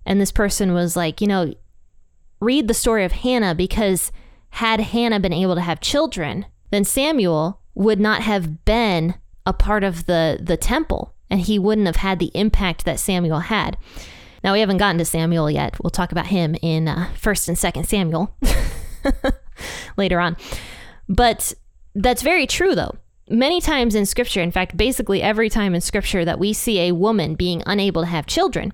And 0.08 0.20
this 0.20 0.32
person 0.32 0.74
was 0.74 0.96
like, 0.96 1.22
you 1.22 1.28
know, 1.28 1.54
read 2.40 2.68
the 2.68 2.74
story 2.74 3.06
of 3.06 3.12
Hannah 3.12 3.54
because 3.54 4.12
had 4.50 4.80
Hannah 4.80 5.20
been 5.20 5.34
able 5.34 5.54
to 5.54 5.62
have 5.62 5.80
children, 5.82 6.48
then 6.72 6.84
Samuel 6.84 7.62
would 7.74 8.00
not 8.00 8.22
have 8.22 8.66
been 8.66 9.16
a 9.46 9.54
part 9.54 9.84
of 9.84 10.06
the, 10.06 10.40
the 10.42 10.58
temple 10.58 11.14
and 11.30 11.42
he 11.42 11.60
wouldn't 11.60 11.88
have 11.88 11.98
had 11.98 12.20
the 12.20 12.32
impact 12.34 12.86
that 12.86 13.00
Samuel 13.00 13.40
had. 13.40 13.78
Now, 14.44 14.54
we 14.54 14.60
haven't 14.60 14.78
gotten 14.78 15.00
to 15.00 15.06
Samuel 15.06 15.50
yet. 15.50 15.76
We'll 15.82 15.90
talk 15.90 16.12
about 16.12 16.28
him 16.28 16.56
in 16.62 16.88
uh, 16.88 17.10
1st 17.20 17.48
and 17.48 17.58
2nd 17.58 17.88
Samuel 17.88 18.36
later 19.98 20.20
on. 20.20 20.38
But 21.10 21.54
that's 21.96 22.22
very 22.22 22.46
true, 22.46 22.76
though. 22.76 22.96
Many 23.28 23.60
times 23.60 23.96
in 23.96 24.06
scripture, 24.06 24.42
in 24.42 24.52
fact, 24.52 24.78
basically 24.78 25.22
every 25.22 25.50
time 25.50 25.74
in 25.74 25.82
scripture 25.82 26.24
that 26.26 26.38
we 26.38 26.54
see 26.54 26.80
a 26.82 26.92
woman 26.92 27.34
being 27.34 27.64
unable 27.66 28.04
to 28.04 28.08
have 28.08 28.28
children, 28.28 28.72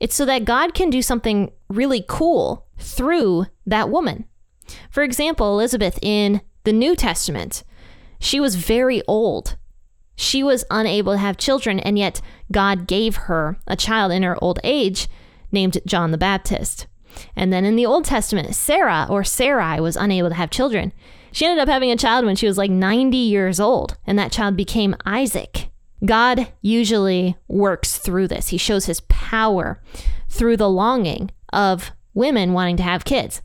it's 0.00 0.14
so 0.14 0.24
that 0.24 0.46
God 0.46 0.72
can 0.72 0.88
do 0.88 1.02
something 1.02 1.52
really 1.68 2.04
cool 2.08 2.66
through 2.78 3.46
that 3.66 3.90
woman. 3.90 4.24
For 4.90 5.02
example, 5.02 5.52
Elizabeth 5.52 5.98
in 6.00 6.40
the 6.64 6.72
New 6.72 6.94
Testament, 6.94 7.64
she 8.18 8.40
was 8.40 8.54
very 8.54 9.02
old. 9.08 9.56
She 10.14 10.42
was 10.42 10.64
unable 10.70 11.12
to 11.12 11.18
have 11.18 11.36
children, 11.36 11.80
and 11.80 11.98
yet 11.98 12.20
God 12.50 12.86
gave 12.86 13.16
her 13.16 13.58
a 13.66 13.76
child 13.76 14.12
in 14.12 14.22
her 14.22 14.42
old 14.42 14.60
age 14.62 15.08
named 15.50 15.78
John 15.86 16.10
the 16.10 16.18
Baptist. 16.18 16.86
And 17.36 17.52
then 17.52 17.64
in 17.64 17.76
the 17.76 17.86
Old 17.86 18.04
Testament, 18.04 18.54
Sarah 18.54 19.06
or 19.10 19.24
Sarai 19.24 19.80
was 19.80 19.96
unable 19.96 20.28
to 20.30 20.34
have 20.34 20.50
children. 20.50 20.92
She 21.30 21.46
ended 21.46 21.62
up 21.62 21.68
having 21.68 21.90
a 21.90 21.96
child 21.96 22.24
when 22.24 22.36
she 22.36 22.46
was 22.46 22.58
like 22.58 22.70
90 22.70 23.16
years 23.16 23.58
old, 23.58 23.96
and 24.06 24.18
that 24.18 24.32
child 24.32 24.56
became 24.56 24.96
Isaac. 25.04 25.68
God 26.04 26.52
usually 26.60 27.36
works 27.48 27.98
through 27.98 28.28
this. 28.28 28.48
He 28.48 28.58
shows 28.58 28.86
his 28.86 29.00
power 29.02 29.80
through 30.28 30.56
the 30.56 30.68
longing 30.68 31.30
of 31.52 31.92
women 32.14 32.52
wanting 32.52 32.76
to 32.78 32.82
have 32.82 33.04
kids. 33.04 33.40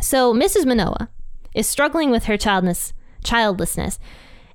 So 0.00 0.32
Mrs. 0.34 0.66
Manoah 0.66 1.08
is 1.56 1.66
struggling 1.66 2.10
with 2.10 2.24
her 2.24 2.36
childless, 2.36 2.92
childlessness. 3.24 3.98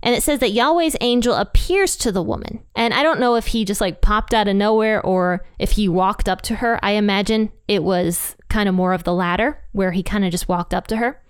And 0.03 0.15
it 0.15 0.24
says 0.24 0.39
that 0.39 0.51
Yahweh's 0.51 0.96
angel 1.01 1.36
appears 1.36 1.96
to 1.98 2.12
the 2.12 2.24
woman. 2.24 2.63
And 2.75 2.93
I 2.93 3.03
don't 3.03 3.20
know 3.20 3.36
if 3.36 3.48
he 3.48 3.65
just 3.65 3.81
like 3.81 4.01
popped 4.01 4.34
out 4.34 4.48
of 4.48 4.55
nowhere 4.55 5.01
or 5.05 5.46
if 5.60 5.72
he 5.72 5.89
walked 5.89 6.29
up 6.29 6.41
to 6.43 6.55
her. 6.55 6.79
I 6.84 6.91
imagine 6.91 7.51
it 7.67 7.84
was 7.84 8.36
kind 8.50 8.70
of 8.70 8.75
more 8.75 8.93
of 8.93 9.03
the 9.03 9.13
latter, 9.13 9.63
where 9.74 9.91
he 9.91 10.03
kind 10.03 10.25
of 10.25 10.31
just 10.31 10.48
walked 10.48 10.74
up 10.74 10.88
to 10.88 10.98
her 10.98 11.22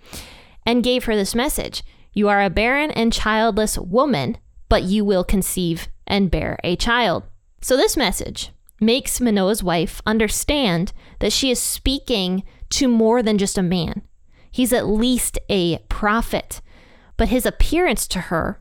and 0.64 0.84
gave 0.84 1.04
her 1.04 1.16
this 1.16 1.34
message 1.34 1.82
You 2.12 2.28
are 2.28 2.42
a 2.42 2.50
barren 2.50 2.90
and 2.90 3.12
childless 3.12 3.78
woman, 3.78 4.38
but 4.68 4.84
you 4.84 5.04
will 5.04 5.24
conceive 5.24 5.88
and 6.06 6.30
bear 6.30 6.58
a 6.64 6.76
child. 6.76 7.24
So 7.60 7.76
this 7.76 7.96
message 7.96 8.50
makes 8.80 9.20
Manoah's 9.20 9.62
wife 9.62 10.00
understand 10.06 10.92
that 11.20 11.32
she 11.32 11.50
is 11.50 11.58
speaking 11.58 12.42
to 12.70 12.88
more 12.88 13.22
than 13.22 13.38
just 13.38 13.58
a 13.58 13.62
man. 13.62 14.02
He's 14.52 14.72
at 14.72 14.86
least 14.86 15.38
a 15.48 15.78
prophet, 15.88 16.60
but 17.16 17.28
his 17.28 17.44
appearance 17.44 18.06
to 18.08 18.20
her 18.20 18.60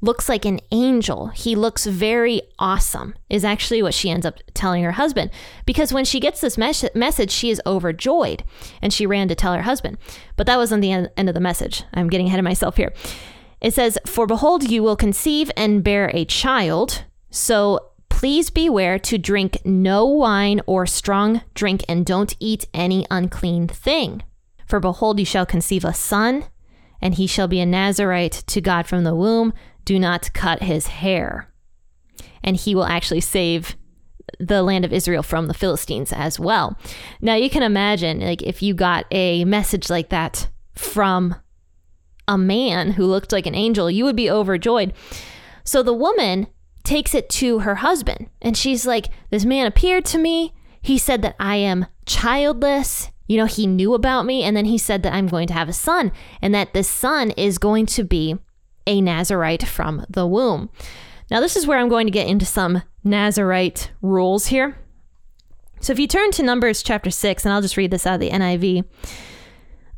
looks 0.00 0.28
like 0.28 0.44
an 0.44 0.60
angel. 0.72 1.28
He 1.28 1.54
looks 1.54 1.86
very 1.86 2.42
awesome, 2.58 3.14
is 3.30 3.44
actually 3.44 3.82
what 3.82 3.94
she 3.94 4.10
ends 4.10 4.26
up 4.26 4.38
telling 4.54 4.82
her 4.82 4.92
husband. 4.92 5.30
Because 5.64 5.92
when 5.92 6.04
she 6.04 6.20
gets 6.20 6.40
this 6.40 6.58
mes- 6.58 6.94
message, 6.94 7.30
she 7.30 7.50
is 7.50 7.62
overjoyed 7.66 8.42
and 8.82 8.92
she 8.92 9.06
ran 9.06 9.28
to 9.28 9.34
tell 9.34 9.54
her 9.54 9.62
husband. 9.62 9.98
But 10.36 10.46
that 10.46 10.58
wasn't 10.58 10.82
the 10.82 10.92
end, 10.92 11.10
end 11.16 11.28
of 11.28 11.34
the 11.34 11.40
message. 11.40 11.84
I'm 11.94 12.08
getting 12.08 12.26
ahead 12.26 12.40
of 12.40 12.44
myself 12.44 12.76
here. 12.76 12.92
It 13.60 13.74
says, 13.74 13.98
For 14.06 14.26
behold, 14.26 14.68
you 14.70 14.82
will 14.82 14.96
conceive 14.96 15.50
and 15.56 15.84
bear 15.84 16.10
a 16.12 16.24
child. 16.24 17.04
So 17.30 17.92
Please 18.16 18.48
beware 18.48 18.98
to 18.98 19.18
drink 19.18 19.58
no 19.62 20.06
wine 20.06 20.62
or 20.66 20.86
strong 20.86 21.42
drink, 21.52 21.84
and 21.86 22.06
don't 22.06 22.34
eat 22.40 22.64
any 22.72 23.06
unclean 23.10 23.68
thing. 23.68 24.22
For 24.66 24.80
behold, 24.80 25.18
you 25.18 25.24
shall 25.24 25.46
conceive 25.46 25.84
a 25.84 25.94
son, 25.94 26.44
and 27.00 27.14
he 27.14 27.26
shall 27.26 27.48
be 27.48 27.60
a 27.60 27.66
Nazarite 27.66 28.44
to 28.46 28.60
God 28.60 28.86
from 28.86 29.04
the 29.04 29.14
womb. 29.14 29.52
Do 29.84 29.98
not 29.98 30.32
cut 30.32 30.62
his 30.62 30.88
hair. 30.88 31.52
And 32.42 32.56
he 32.56 32.74
will 32.74 32.84
actually 32.84 33.20
save 33.20 33.76
the 34.40 34.62
land 34.62 34.84
of 34.84 34.92
Israel 34.92 35.22
from 35.22 35.46
the 35.46 35.54
Philistines 35.54 36.12
as 36.12 36.38
well. 36.38 36.76
Now 37.20 37.34
you 37.34 37.48
can 37.48 37.62
imagine 37.62 38.20
like 38.20 38.42
if 38.42 38.62
you 38.62 38.74
got 38.74 39.06
a 39.10 39.44
message 39.44 39.88
like 39.88 40.08
that 40.08 40.48
from 40.74 41.36
a 42.28 42.36
man 42.36 42.92
who 42.92 43.06
looked 43.06 43.32
like 43.32 43.46
an 43.46 43.54
angel, 43.54 43.90
you 43.90 44.04
would 44.04 44.16
be 44.16 44.30
overjoyed. 44.30 44.92
So 45.64 45.82
the 45.82 45.94
woman 45.94 46.48
takes 46.84 47.14
it 47.14 47.28
to 47.28 47.60
her 47.60 47.76
husband. 47.76 48.28
And 48.40 48.56
she's 48.56 48.86
like, 48.86 49.08
This 49.30 49.44
man 49.44 49.66
appeared 49.66 50.04
to 50.06 50.18
me. 50.18 50.54
He 50.80 50.98
said 50.98 51.22
that 51.22 51.36
I 51.38 51.56
am 51.56 51.86
childless. 52.06 53.10
You 53.26 53.36
know, 53.38 53.46
he 53.46 53.66
knew 53.66 53.94
about 53.94 54.26
me. 54.26 54.42
And 54.42 54.56
then 54.56 54.66
he 54.66 54.78
said 54.78 55.02
that 55.02 55.12
I'm 55.12 55.26
going 55.26 55.46
to 55.48 55.54
have 55.54 55.68
a 55.68 55.72
son 55.72 56.12
and 56.40 56.54
that 56.54 56.72
this 56.72 56.88
son 56.88 57.30
is 57.32 57.58
going 57.58 57.86
to 57.86 58.04
be 58.04 58.36
a 58.86 59.00
Nazarite 59.00 59.66
from 59.66 60.04
the 60.08 60.26
womb. 60.26 60.70
Now, 61.30 61.40
this 61.40 61.56
is 61.56 61.66
where 61.66 61.78
I'm 61.78 61.88
going 61.88 62.06
to 62.06 62.12
get 62.12 62.28
into 62.28 62.46
some 62.46 62.82
Nazarite 63.02 63.90
rules 64.00 64.46
here. 64.46 64.78
So 65.80 65.92
if 65.92 65.98
you 65.98 66.06
turn 66.06 66.30
to 66.32 66.42
Numbers 66.42 66.82
chapter 66.82 67.10
6, 67.10 67.44
and 67.44 67.52
I'll 67.52 67.62
just 67.62 67.76
read 67.76 67.90
this 67.90 68.06
out 68.06 68.14
of 68.14 68.20
the 68.20 68.30
NIV, 68.30 68.84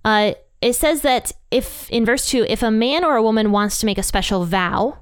uh, 0.05 0.33
it 0.61 0.73
says 0.73 1.03
that 1.03 1.33
if, 1.51 1.89
in 1.91 2.05
verse 2.05 2.29
2, 2.29 2.47
if 2.49 2.63
a 2.63 2.71
man 2.71 3.05
or 3.05 3.17
a 3.17 3.23
woman 3.23 3.53
wants 3.53 3.79
to 3.81 3.87
make 3.87 3.99
a 3.99 4.03
special 4.03 4.45
vow, 4.45 4.99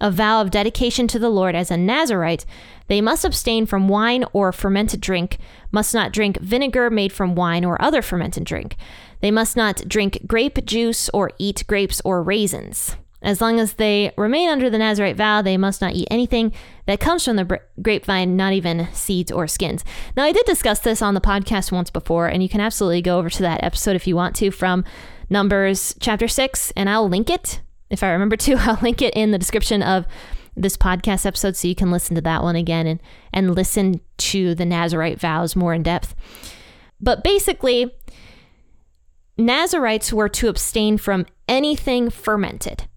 a 0.00 0.10
vow 0.10 0.40
of 0.40 0.50
dedication 0.50 1.06
to 1.08 1.18
the 1.18 1.30
Lord 1.30 1.54
as 1.54 1.70
a 1.70 1.76
Nazarite, 1.76 2.44
they 2.88 3.00
must 3.00 3.24
abstain 3.24 3.66
from 3.66 3.88
wine 3.88 4.24
or 4.32 4.52
fermented 4.52 5.00
drink, 5.00 5.38
must 5.70 5.94
not 5.94 6.12
drink 6.12 6.38
vinegar 6.40 6.90
made 6.90 7.12
from 7.12 7.34
wine 7.34 7.64
or 7.64 7.80
other 7.80 8.02
fermented 8.02 8.44
drink. 8.44 8.76
They 9.20 9.30
must 9.30 9.56
not 9.56 9.88
drink 9.88 10.20
grape 10.26 10.64
juice 10.64 11.08
or 11.10 11.30
eat 11.38 11.64
grapes 11.66 12.02
or 12.04 12.22
raisins. 12.22 12.96
As 13.22 13.40
long 13.40 13.58
as 13.58 13.74
they 13.74 14.12
remain 14.16 14.48
under 14.48 14.68
the 14.68 14.78
Nazarite 14.78 15.16
vow, 15.16 15.42
they 15.42 15.56
must 15.56 15.80
not 15.80 15.94
eat 15.94 16.06
anything 16.10 16.52
that 16.84 17.00
comes 17.00 17.24
from 17.24 17.36
the 17.36 17.60
grapevine, 17.82 18.36
not 18.36 18.52
even 18.52 18.88
seeds 18.92 19.32
or 19.32 19.48
skins. 19.48 19.84
Now, 20.16 20.24
I 20.24 20.32
did 20.32 20.44
discuss 20.44 20.80
this 20.80 21.02
on 21.02 21.14
the 21.14 21.20
podcast 21.20 21.72
once 21.72 21.90
before, 21.90 22.28
and 22.28 22.42
you 22.42 22.48
can 22.48 22.60
absolutely 22.60 23.02
go 23.02 23.18
over 23.18 23.30
to 23.30 23.42
that 23.42 23.64
episode 23.64 23.96
if 23.96 24.06
you 24.06 24.14
want 24.14 24.36
to 24.36 24.50
from 24.50 24.84
Numbers 25.30 25.94
chapter 25.98 26.28
6, 26.28 26.72
and 26.76 26.88
I'll 26.88 27.08
link 27.08 27.30
it 27.30 27.60
if 27.90 28.02
I 28.02 28.10
remember 28.10 28.36
to, 28.46 28.54
I'll 28.54 28.78
link 28.82 29.02
it 29.02 29.14
in 29.14 29.30
the 29.30 29.38
description 29.38 29.82
of 29.82 30.06
this 30.56 30.76
podcast 30.76 31.26
episode 31.26 31.56
so 31.56 31.68
you 31.68 31.74
can 31.74 31.90
listen 31.90 32.14
to 32.14 32.22
that 32.22 32.42
one 32.42 32.56
again 32.56 32.86
and, 32.86 33.00
and 33.32 33.54
listen 33.54 34.00
to 34.16 34.54
the 34.54 34.64
Nazarite 34.64 35.20
vows 35.20 35.54
more 35.54 35.74
in 35.74 35.82
depth. 35.82 36.14
But 37.00 37.22
basically, 37.22 37.92
Nazarites 39.36 40.12
were 40.12 40.30
to 40.30 40.48
abstain 40.48 40.96
from 40.96 41.26
anything 41.46 42.08
fermented, 42.08 42.88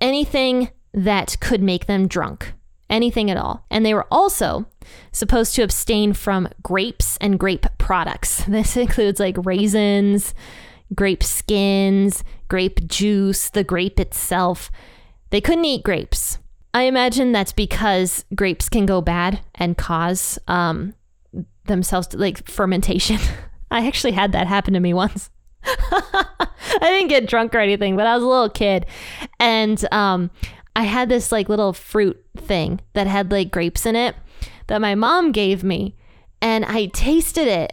anything 0.00 0.70
that 0.94 1.36
could 1.40 1.62
make 1.62 1.86
them 1.86 2.08
drunk, 2.08 2.54
anything 2.88 3.30
at 3.30 3.36
all. 3.36 3.66
And 3.70 3.84
they 3.84 3.92
were 3.92 4.06
also 4.10 4.66
supposed 5.12 5.54
to 5.56 5.62
abstain 5.62 6.14
from 6.14 6.48
grapes 6.62 7.18
and 7.20 7.38
grape 7.38 7.66
products. 7.78 8.44
This 8.48 8.76
includes 8.76 9.20
like 9.20 9.36
raisins, 9.38 10.34
grape 10.94 11.22
skins, 11.22 12.24
grape 12.52 12.86
juice, 12.86 13.48
the 13.48 13.64
grape 13.64 13.98
itself. 13.98 14.70
They 15.30 15.40
couldn't 15.40 15.64
eat 15.64 15.82
grapes. 15.82 16.36
I 16.74 16.82
imagine 16.82 17.32
that's 17.32 17.54
because 17.54 18.26
grapes 18.34 18.68
can 18.68 18.84
go 18.84 19.00
bad 19.00 19.40
and 19.54 19.78
cause 19.78 20.38
um, 20.48 20.92
themselves 21.64 22.08
to, 22.08 22.18
like 22.18 22.46
fermentation. 22.46 23.16
I 23.70 23.86
actually 23.86 24.12
had 24.12 24.32
that 24.32 24.48
happen 24.48 24.74
to 24.74 24.80
me 24.80 24.92
once. 24.92 25.30
I 25.64 26.46
didn't 26.82 27.08
get 27.08 27.26
drunk 27.26 27.54
or 27.54 27.58
anything, 27.58 27.96
but 27.96 28.06
I 28.06 28.16
was 28.16 28.22
a 28.22 28.28
little 28.28 28.50
kid, 28.50 28.84
and 29.40 29.82
um, 29.90 30.30
I 30.76 30.82
had 30.82 31.08
this 31.08 31.32
like 31.32 31.48
little 31.48 31.72
fruit 31.72 32.22
thing 32.36 32.82
that 32.92 33.06
had 33.06 33.32
like 33.32 33.50
grapes 33.50 33.86
in 33.86 33.96
it 33.96 34.14
that 34.66 34.82
my 34.82 34.94
mom 34.94 35.32
gave 35.32 35.64
me, 35.64 35.96
and 36.42 36.66
I 36.66 36.90
tasted 36.92 37.48
it, 37.48 37.72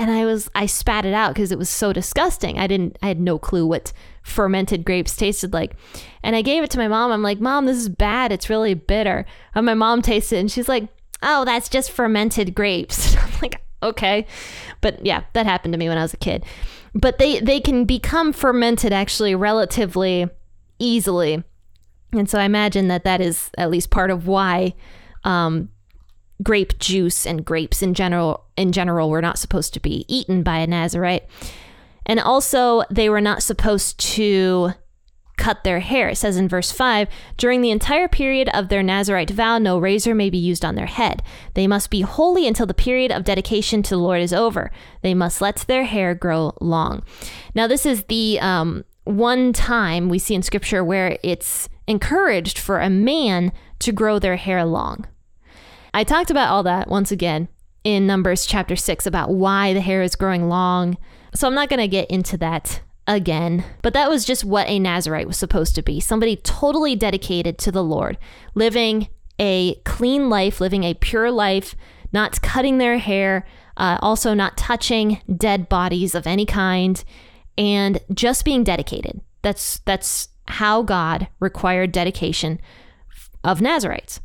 and 0.00 0.10
I 0.10 0.24
was 0.24 0.50
I 0.54 0.64
spat 0.64 1.04
it 1.04 1.12
out 1.12 1.34
because 1.34 1.52
it 1.52 1.58
was 1.58 1.68
so 1.68 1.92
disgusting. 1.92 2.58
I 2.58 2.66
didn't 2.66 2.96
I 3.02 3.08
had 3.08 3.20
no 3.20 3.38
clue 3.38 3.66
what 3.66 3.92
fermented 4.22 4.82
grapes 4.82 5.14
tasted 5.14 5.52
like. 5.52 5.76
And 6.22 6.34
I 6.34 6.40
gave 6.40 6.62
it 6.64 6.70
to 6.70 6.78
my 6.78 6.88
mom. 6.88 7.12
I'm 7.12 7.22
like, 7.22 7.38
"Mom, 7.38 7.66
this 7.66 7.76
is 7.76 7.90
bad. 7.90 8.32
It's 8.32 8.48
really 8.48 8.72
bitter." 8.72 9.26
And 9.54 9.66
my 9.66 9.74
mom 9.74 10.00
tasted 10.00 10.36
it 10.36 10.40
and 10.40 10.50
she's 10.50 10.70
like, 10.70 10.88
"Oh, 11.22 11.44
that's 11.44 11.68
just 11.68 11.90
fermented 11.90 12.54
grapes." 12.54 13.14
I'm 13.22 13.30
like, 13.42 13.60
"Okay." 13.82 14.26
But 14.80 15.04
yeah, 15.04 15.24
that 15.34 15.44
happened 15.44 15.74
to 15.74 15.78
me 15.78 15.90
when 15.90 15.98
I 15.98 16.02
was 16.02 16.14
a 16.14 16.18
kid. 16.18 16.46
But 16.94 17.18
they 17.18 17.38
they 17.40 17.60
can 17.60 17.84
become 17.84 18.32
fermented 18.32 18.94
actually 18.94 19.34
relatively 19.34 20.30
easily. 20.78 21.44
And 22.12 22.28
so 22.28 22.38
I 22.38 22.44
imagine 22.44 22.88
that 22.88 23.04
that 23.04 23.20
is 23.20 23.50
at 23.58 23.70
least 23.70 23.90
part 23.90 24.10
of 24.10 24.26
why 24.26 24.74
um, 25.24 25.68
grape 26.42 26.78
juice 26.78 27.26
and 27.26 27.44
grapes 27.44 27.82
in 27.82 27.92
general 27.92 28.46
in 28.60 28.72
general 28.72 29.08
were 29.08 29.22
not 29.22 29.38
supposed 29.38 29.72
to 29.74 29.80
be 29.80 30.04
eaten 30.06 30.42
by 30.42 30.58
a 30.58 30.66
Nazarite. 30.66 31.24
And 32.04 32.20
also 32.20 32.82
they 32.90 33.08
were 33.08 33.20
not 33.20 33.42
supposed 33.42 33.98
to 34.16 34.74
cut 35.38 35.64
their 35.64 35.80
hair. 35.80 36.10
It 36.10 36.16
says 36.16 36.36
in 36.36 36.48
verse 36.48 36.70
5 36.70 37.08
During 37.38 37.62
the 37.62 37.70
entire 37.70 38.06
period 38.06 38.50
of 38.52 38.68
their 38.68 38.82
Nazarite 38.82 39.30
vow, 39.30 39.56
no 39.56 39.78
razor 39.78 40.14
may 40.14 40.28
be 40.28 40.38
used 40.38 40.64
on 40.64 40.74
their 40.74 40.86
head. 40.86 41.22
They 41.54 41.66
must 41.66 41.88
be 41.88 42.02
holy 42.02 42.46
until 42.46 42.66
the 42.66 42.74
period 42.74 43.10
of 43.10 43.24
dedication 43.24 43.82
to 43.84 43.90
the 43.90 44.02
Lord 44.02 44.20
is 44.20 44.34
over. 44.34 44.70
They 45.02 45.14
must 45.14 45.40
let 45.40 45.56
their 45.66 45.84
hair 45.84 46.14
grow 46.14 46.52
long. 46.60 47.02
Now, 47.54 47.66
this 47.66 47.86
is 47.86 48.04
the 48.04 48.38
um, 48.40 48.84
one 49.04 49.54
time 49.54 50.10
we 50.10 50.18
see 50.18 50.34
in 50.34 50.42
scripture 50.42 50.84
where 50.84 51.18
it's 51.22 51.68
encouraged 51.88 52.58
for 52.58 52.78
a 52.78 52.90
man 52.90 53.52
to 53.78 53.92
grow 53.92 54.18
their 54.18 54.36
hair 54.36 54.64
long. 54.66 55.06
I 55.94 56.04
talked 56.04 56.30
about 56.30 56.50
all 56.50 56.62
that 56.64 56.88
once 56.88 57.10
again 57.10 57.48
in 57.84 58.06
Numbers 58.06 58.46
chapter 58.46 58.76
6 58.76 59.06
about 59.06 59.30
why 59.30 59.72
the 59.72 59.80
hair 59.80 60.02
is 60.02 60.16
growing 60.16 60.48
long. 60.48 60.96
So 61.34 61.46
I'm 61.46 61.54
not 61.54 61.68
going 61.68 61.80
to 61.80 61.88
get 61.88 62.10
into 62.10 62.36
that 62.38 62.80
again, 63.06 63.64
but 63.82 63.92
that 63.94 64.08
was 64.08 64.24
just 64.24 64.44
what 64.44 64.68
a 64.68 64.78
Nazarite 64.78 65.26
was 65.26 65.36
supposed 65.36 65.74
to 65.74 65.82
be 65.82 66.00
somebody 66.00 66.36
totally 66.36 66.94
dedicated 66.94 67.58
to 67.58 67.72
the 67.72 67.82
Lord, 67.82 68.18
living 68.54 69.08
a 69.38 69.74
clean 69.84 70.28
life, 70.28 70.60
living 70.60 70.84
a 70.84 70.94
pure 70.94 71.30
life, 71.30 71.74
not 72.12 72.42
cutting 72.42 72.78
their 72.78 72.98
hair, 72.98 73.46
uh, 73.76 73.98
also 74.02 74.34
not 74.34 74.56
touching 74.56 75.20
dead 75.34 75.68
bodies 75.68 76.14
of 76.14 76.26
any 76.26 76.44
kind, 76.44 77.02
and 77.56 78.00
just 78.12 78.44
being 78.44 78.62
dedicated. 78.62 79.20
That's 79.42 79.78
that's 79.80 80.28
how 80.48 80.82
God 80.82 81.28
required 81.38 81.92
dedication 81.92 82.60
of 83.42 83.60
Nazarites. 83.60 84.20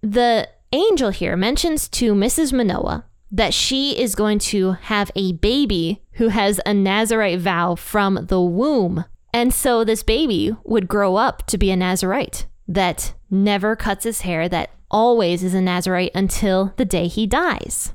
The 0.00 0.48
angel 0.74 1.10
here 1.10 1.36
mentions 1.36 1.88
to 1.88 2.14
Mrs. 2.14 2.52
Manoah 2.52 3.04
that 3.30 3.54
she 3.54 3.98
is 3.98 4.14
going 4.14 4.38
to 4.38 4.72
have 4.72 5.10
a 5.14 5.32
baby 5.32 6.02
who 6.12 6.28
has 6.28 6.60
a 6.66 6.74
Nazarite 6.74 7.40
vow 7.40 7.74
from 7.74 8.26
the 8.26 8.40
womb. 8.40 9.04
And 9.32 9.52
so 9.52 9.84
this 9.84 10.02
baby 10.02 10.54
would 10.64 10.86
grow 10.86 11.16
up 11.16 11.46
to 11.46 11.58
be 11.58 11.70
a 11.70 11.76
Nazarite 11.76 12.46
that 12.68 13.14
never 13.30 13.74
cuts 13.74 14.04
his 14.04 14.20
hair, 14.22 14.48
that 14.48 14.70
always 14.90 15.42
is 15.42 15.54
a 15.54 15.60
Nazarite 15.60 16.12
until 16.14 16.72
the 16.76 16.84
day 16.84 17.08
he 17.08 17.26
dies. 17.26 17.92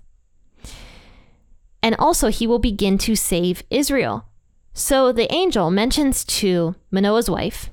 And 1.81 1.95
also, 1.97 2.27
he 2.27 2.45
will 2.45 2.59
begin 2.59 2.97
to 2.99 3.15
save 3.15 3.63
Israel. 3.69 4.25
So 4.73 5.13
the 5.13 5.31
angel 5.33 5.71
mentions 5.71 6.25
to 6.25 6.75
Manoah's 6.91 7.29
wife 7.29 7.69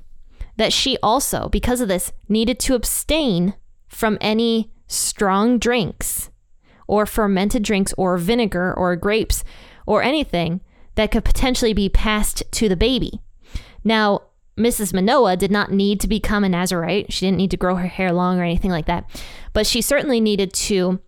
that 0.55 0.71
she 0.71 0.97
also, 1.03 1.49
because 1.49 1.81
of 1.81 1.89
this, 1.89 2.13
needed 2.29 2.59
to 2.61 2.75
abstain 2.75 3.53
from 3.89 4.17
any 4.21 4.71
strong 4.87 5.59
drinks 5.59 6.29
or 6.87 7.05
fermented 7.05 7.63
drinks 7.63 7.93
or 7.97 8.17
vinegar 8.17 8.73
or 8.73 8.95
grapes 8.95 9.43
or 9.85 10.01
anything 10.01 10.61
that 10.95 11.11
could 11.11 11.25
potentially 11.25 11.73
be 11.73 11.89
passed 11.89 12.43
to 12.51 12.67
the 12.67 12.75
baby. 12.75 13.21
Now, 13.83 14.21
Mrs. 14.57 14.93
Manoah 14.93 15.37
did 15.37 15.51
not 15.51 15.71
need 15.71 15.99
to 15.99 16.07
become 16.07 16.43
a 16.43 16.49
Nazarite. 16.49 17.13
She 17.13 17.25
didn't 17.27 17.37
need 17.37 17.51
to 17.51 17.57
grow 17.57 17.75
her 17.75 17.87
hair 17.87 18.11
long 18.11 18.39
or 18.39 18.43
anything 18.43 18.71
like 18.71 18.87
that. 18.87 19.05
But 19.53 19.67
she 19.67 19.81
certainly 19.81 20.19
needed 20.19 20.51
to 20.53 20.99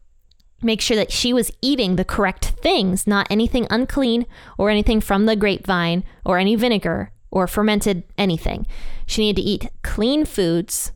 make 0.62 0.82
sure 0.82 0.98
that 0.98 1.12
she 1.12 1.34
was 1.34 1.52
eating 1.62 1.96
the 1.96 2.06
correct 2.06 2.46
things, 2.62 3.08
not 3.08 3.28
anything 3.30 3.66
unclean 3.70 4.26
or 4.58 4.70
anything 4.70 5.02
from 5.02 5.26
the 5.26 5.36
grapevine 5.36 6.04
or 6.26 6.38
any 6.38 6.56
vinegar 6.56 7.12
or 7.32 7.48
fermented 7.48 8.04
anything. 8.18 8.68
She 9.08 9.24
needed 9.24 9.42
to 9.42 9.48
eat 9.48 9.70
clean 9.82 10.26
foods 10.26 10.92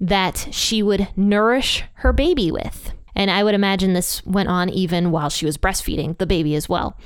that 0.00 0.48
she 0.50 0.82
would 0.82 1.08
nourish 1.16 1.84
her 1.94 2.12
baby 2.12 2.50
with. 2.50 2.92
And 3.14 3.30
I 3.30 3.42
would 3.42 3.54
imagine 3.54 3.94
this 3.94 4.24
went 4.26 4.48
on 4.48 4.68
even 4.68 5.10
while 5.10 5.30
she 5.30 5.46
was 5.46 5.56
breastfeeding 5.56 6.18
the 6.18 6.26
baby 6.26 6.54
as 6.54 6.68
well. 6.68 6.98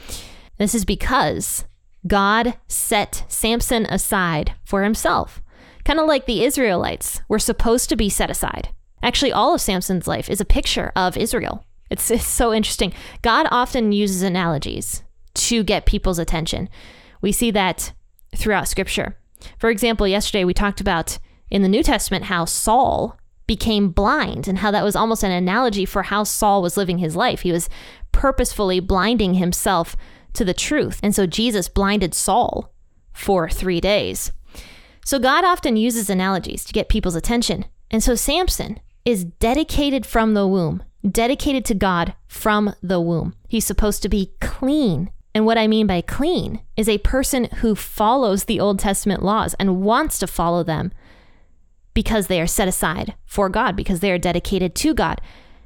This 0.59 0.75
is 0.75 0.85
because 0.85 1.65
God 2.07 2.59
set 2.67 3.25
Samson 3.29 3.87
aside 3.87 4.55
for 4.65 4.83
himself, 4.83 5.41
kind 5.85 6.01
of 6.01 6.07
like 6.07 6.27
the 6.27 6.45
Israelites 6.45 7.21
were 7.29 7.39
supposed 7.39 7.89
to 7.89 7.97
be 7.97 8.09
set 8.09 8.31
aside. 8.31 8.71
Actually, 9.03 9.33
all 9.33 9.55
of 9.55 9.61
Samson's 9.61 10.07
life 10.07 10.29
is 10.29 10.41
a 10.41 10.45
picture 10.45 10.93
of 10.97 11.17
Israel. 11.17 11.65
It's, 11.91 12.11
it's 12.11 12.27
so 12.27 12.53
interesting. 12.53 12.93
God 13.23 13.47
often 13.51 13.93
uses 13.93 14.23
analogies 14.23 15.03
to 15.35 15.63
get 15.63 15.87
people's 15.87 16.19
attention. 16.19 16.69
We 17.21 17.33
see 17.33 17.51
that 17.53 17.93
throughout 18.37 18.69
scripture. 18.69 19.17
For 19.59 19.71
example, 19.71 20.07
yesterday 20.07 20.45
we 20.45 20.55
talked 20.55 20.81
about 20.81 21.19
in 21.51 21.63
the 21.63 21.69
New 21.69 21.83
Testament 21.83 22.25
how 22.25 22.45
Saul 22.45 23.19
became 23.47 23.91
blind 23.91 24.47
and 24.47 24.59
how 24.59 24.71
that 24.71 24.85
was 24.85 24.95
almost 24.95 25.25
an 25.25 25.33
analogy 25.33 25.85
for 25.85 26.05
how 26.05 26.23
Saul 26.23 26.63
was 26.63 26.77
living 26.77 26.99
his 26.99 27.17
life. 27.17 27.41
He 27.41 27.51
was 27.51 27.69
purposefully 28.13 28.79
blinding 28.79 29.35
himself 29.35 29.97
to 30.35 30.45
the 30.45 30.55
truth. 30.55 31.01
And 31.03 31.15
so 31.15 31.27
Jesus 31.27 31.69
blinded 31.69 32.15
Saul 32.15 32.73
for 33.13 33.49
three 33.49 33.81
days. 33.81 34.31
So 35.05 35.19
God 35.19 35.45
often 35.45 35.77
uses 35.77 36.09
analogies 36.09 36.65
to 36.65 36.73
get 36.73 36.89
people's 36.89 37.17
attention. 37.17 37.65
And 37.91 38.03
so 38.03 38.15
Samson 38.15 38.79
is 39.05 39.25
dedicated 39.25 40.07
from 40.07 40.35
the 40.35 40.47
womb, 40.47 40.85
dedicated 41.11 41.65
to 41.67 41.75
God 41.75 42.15
from 42.29 42.75
the 42.83 43.01
womb. 43.01 43.35
He's 43.49 43.65
supposed 43.65 44.03
to 44.03 44.09
be 44.09 44.33
clean. 44.41 45.11
And 45.35 45.47
what 45.47 45.59
I 45.59 45.67
mean 45.67 45.87
by 45.87 46.03
clean 46.03 46.61
is 46.77 46.89
a 46.89 46.99
person 46.99 47.47
who 47.57 47.75
follows 47.75 48.45
the 48.45 48.61
Old 48.61 48.79
Testament 48.79 49.25
laws 49.25 49.55
and 49.55 49.83
wants 49.83 50.19
to 50.21 50.27
follow 50.27 50.63
them 50.63 50.93
because 52.01 52.29
they 52.29 52.41
are 52.41 52.47
set 52.47 52.67
aside 52.67 53.15
for 53.27 53.51
God, 53.51 53.77
because 53.77 54.01
they 54.01 54.11
are 54.11 54.17
dedicated 54.17 54.75
to 54.75 54.95
God. 54.95 55.21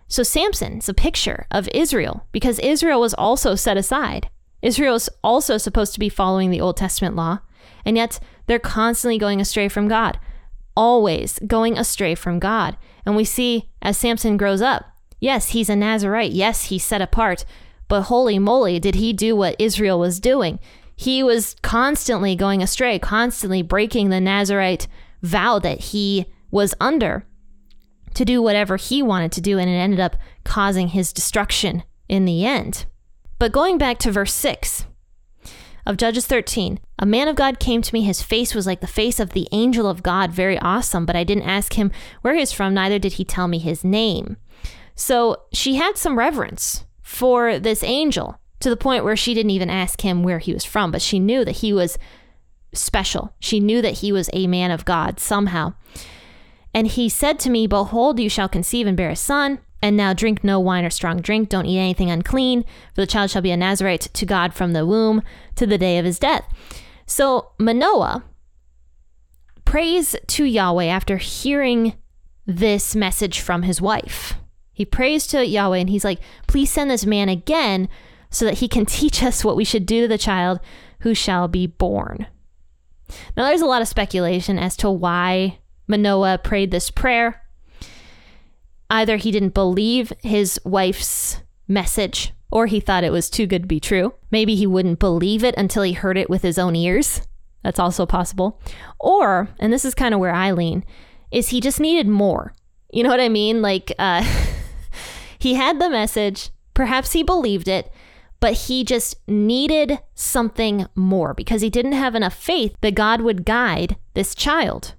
So 0.08 0.24
Samson's 0.24 0.88
a 0.88 0.92
picture 0.92 1.46
of 1.52 1.68
Israel 1.72 2.26
because 2.32 2.58
Israel 2.58 3.00
was 3.00 3.14
also 3.14 3.54
set 3.54 3.76
aside. 3.76 4.30
Israel 4.60 4.96
is 4.96 5.08
also 5.22 5.58
supposed 5.58 5.92
to 5.92 6.00
be 6.00 6.08
following 6.08 6.50
the 6.50 6.60
Old 6.60 6.76
Testament 6.76 7.14
law, 7.14 7.38
and 7.84 7.96
yet 7.96 8.18
they're 8.46 8.58
constantly 8.58 9.16
going 9.16 9.40
astray 9.40 9.68
from 9.68 9.86
God, 9.86 10.18
always 10.76 11.38
going 11.46 11.78
astray 11.78 12.16
from 12.16 12.40
God. 12.40 12.76
And 13.06 13.14
we 13.14 13.24
see 13.24 13.70
as 13.80 13.96
Samson 13.96 14.36
grows 14.36 14.60
up, 14.60 14.86
yes, 15.20 15.50
he's 15.50 15.70
a 15.70 15.76
Nazarite, 15.76 16.32
yes, 16.32 16.64
he's 16.64 16.82
set 16.82 17.00
apart, 17.00 17.44
but 17.86 18.02
holy 18.02 18.40
moly, 18.40 18.80
did 18.80 18.96
he 18.96 19.12
do 19.12 19.36
what 19.36 19.54
Israel 19.60 20.00
was 20.00 20.18
doing? 20.18 20.58
He 20.96 21.22
was 21.22 21.54
constantly 21.62 22.34
going 22.34 22.60
astray, 22.60 22.98
constantly 22.98 23.62
breaking 23.62 24.08
the 24.08 24.20
Nazarite 24.20 24.88
vow 25.24 25.58
that 25.58 25.80
he 25.80 26.26
was 26.50 26.74
under 26.80 27.26
to 28.14 28.24
do 28.24 28.40
whatever 28.40 28.76
he 28.76 29.02
wanted 29.02 29.32
to 29.32 29.40
do, 29.40 29.58
and 29.58 29.68
it 29.68 29.74
ended 29.74 29.98
up 29.98 30.16
causing 30.44 30.88
his 30.88 31.12
destruction 31.12 31.82
in 32.08 32.24
the 32.24 32.44
end. 32.44 32.86
But 33.38 33.52
going 33.52 33.78
back 33.78 33.98
to 34.00 34.12
verse 34.12 34.32
6 34.32 34.86
of 35.86 35.96
Judges 35.96 36.26
13, 36.26 36.78
a 36.98 37.06
man 37.06 37.26
of 37.26 37.36
God 37.36 37.58
came 37.58 37.82
to 37.82 37.92
me. 37.92 38.02
His 38.02 38.22
face 38.22 38.54
was 38.54 38.66
like 38.66 38.80
the 38.80 38.86
face 38.86 39.18
of 39.18 39.30
the 39.30 39.48
angel 39.50 39.88
of 39.88 40.02
God, 40.02 40.30
very 40.30 40.58
awesome, 40.60 41.04
but 41.04 41.16
I 41.16 41.24
didn't 41.24 41.42
ask 41.42 41.72
him 41.72 41.90
where 42.22 42.34
he's 42.34 42.52
from, 42.52 42.72
neither 42.72 42.98
did 42.98 43.14
he 43.14 43.24
tell 43.24 43.48
me 43.48 43.58
his 43.58 43.82
name. 43.82 44.36
So 44.94 45.42
she 45.52 45.74
had 45.74 45.96
some 45.96 46.18
reverence 46.18 46.84
for 47.02 47.58
this 47.58 47.82
angel 47.82 48.38
to 48.60 48.70
the 48.70 48.76
point 48.76 49.04
where 49.04 49.16
she 49.16 49.34
didn't 49.34 49.50
even 49.50 49.68
ask 49.68 50.02
him 50.02 50.22
where 50.22 50.38
he 50.38 50.54
was 50.54 50.64
from, 50.64 50.90
but 50.92 51.02
she 51.02 51.18
knew 51.18 51.44
that 51.44 51.56
he 51.56 51.72
was 51.72 51.98
special. 52.74 53.34
She 53.40 53.60
knew 53.60 53.82
that 53.82 53.98
he 53.98 54.12
was 54.12 54.30
a 54.32 54.46
man 54.46 54.70
of 54.70 54.84
God 54.84 55.18
somehow. 55.20 55.74
And 56.74 56.88
he 56.88 57.08
said 57.08 57.38
to 57.40 57.50
me, 57.50 57.66
Behold, 57.66 58.18
you 58.18 58.28
shall 58.28 58.48
conceive 58.48 58.86
and 58.86 58.96
bear 58.96 59.10
a 59.10 59.16
son. 59.16 59.60
And 59.80 59.96
now 59.96 60.14
drink 60.14 60.42
no 60.42 60.58
wine 60.58 60.84
or 60.84 60.90
strong 60.90 61.20
drink. 61.20 61.50
Don't 61.50 61.66
eat 61.66 61.78
anything 61.78 62.10
unclean, 62.10 62.62
for 62.94 63.02
the 63.02 63.06
child 63.06 63.30
shall 63.30 63.42
be 63.42 63.50
a 63.50 63.56
Nazarite 63.56 64.00
to 64.14 64.26
God 64.26 64.54
from 64.54 64.72
the 64.72 64.86
womb 64.86 65.22
to 65.56 65.66
the 65.66 65.78
day 65.78 65.98
of 65.98 66.06
his 66.06 66.18
death. 66.18 66.44
So 67.06 67.52
Manoah 67.58 68.24
prays 69.64 70.16
to 70.26 70.44
Yahweh 70.44 70.86
after 70.86 71.18
hearing 71.18 71.94
this 72.46 72.96
message 72.96 73.40
from 73.40 73.62
his 73.62 73.80
wife. 73.80 74.34
He 74.72 74.84
prays 74.84 75.26
to 75.28 75.46
Yahweh 75.46 75.78
and 75.78 75.90
he's 75.90 76.04
like, 76.04 76.20
Please 76.46 76.70
send 76.70 76.90
this 76.90 77.06
man 77.06 77.28
again 77.28 77.88
so 78.30 78.44
that 78.44 78.58
he 78.58 78.68
can 78.68 78.86
teach 78.86 79.22
us 79.22 79.44
what 79.44 79.56
we 79.56 79.64
should 79.64 79.86
do 79.86 80.02
to 80.02 80.08
the 80.08 80.18
child 80.18 80.60
who 81.00 81.14
shall 81.14 81.46
be 81.46 81.66
born. 81.66 82.26
Now, 83.36 83.46
there's 83.46 83.60
a 83.60 83.66
lot 83.66 83.82
of 83.82 83.88
speculation 83.88 84.58
as 84.58 84.76
to 84.78 84.90
why 84.90 85.58
Manoah 85.86 86.38
prayed 86.38 86.70
this 86.70 86.90
prayer. 86.90 87.42
Either 88.90 89.16
he 89.16 89.30
didn't 89.30 89.54
believe 89.54 90.12
his 90.22 90.60
wife's 90.64 91.42
message, 91.66 92.32
or 92.50 92.66
he 92.66 92.80
thought 92.80 93.04
it 93.04 93.12
was 93.12 93.28
too 93.30 93.46
good 93.46 93.62
to 93.62 93.68
be 93.68 93.80
true. 93.80 94.14
Maybe 94.30 94.54
he 94.54 94.66
wouldn't 94.66 94.98
believe 94.98 95.42
it 95.42 95.54
until 95.56 95.82
he 95.82 95.92
heard 95.92 96.16
it 96.16 96.30
with 96.30 96.42
his 96.42 96.58
own 96.58 96.76
ears. 96.76 97.22
That's 97.62 97.80
also 97.80 98.06
possible. 98.06 98.60
Or, 99.00 99.48
and 99.58 99.72
this 99.72 99.84
is 99.84 99.94
kind 99.94 100.14
of 100.14 100.20
where 100.20 100.34
I 100.34 100.52
lean, 100.52 100.84
is 101.30 101.48
he 101.48 101.60
just 101.60 101.80
needed 101.80 102.06
more. 102.06 102.54
You 102.92 103.02
know 103.02 103.08
what 103.08 103.20
I 103.20 103.28
mean? 103.28 103.62
Like, 103.62 103.92
uh, 103.98 104.24
he 105.38 105.54
had 105.54 105.80
the 105.80 105.90
message, 105.90 106.50
perhaps 106.74 107.12
he 107.12 107.22
believed 107.22 107.66
it, 107.66 107.90
but 108.44 108.68
he 108.68 108.84
just 108.84 109.16
needed 109.26 110.00
something 110.14 110.86
more 110.94 111.32
because 111.32 111.62
he 111.62 111.70
didn't 111.70 111.92
have 111.92 112.14
enough 112.14 112.34
faith 112.34 112.76
that 112.82 112.94
God 112.94 113.22
would 113.22 113.46
guide 113.46 113.96
this 114.12 114.34
child. 114.34 114.96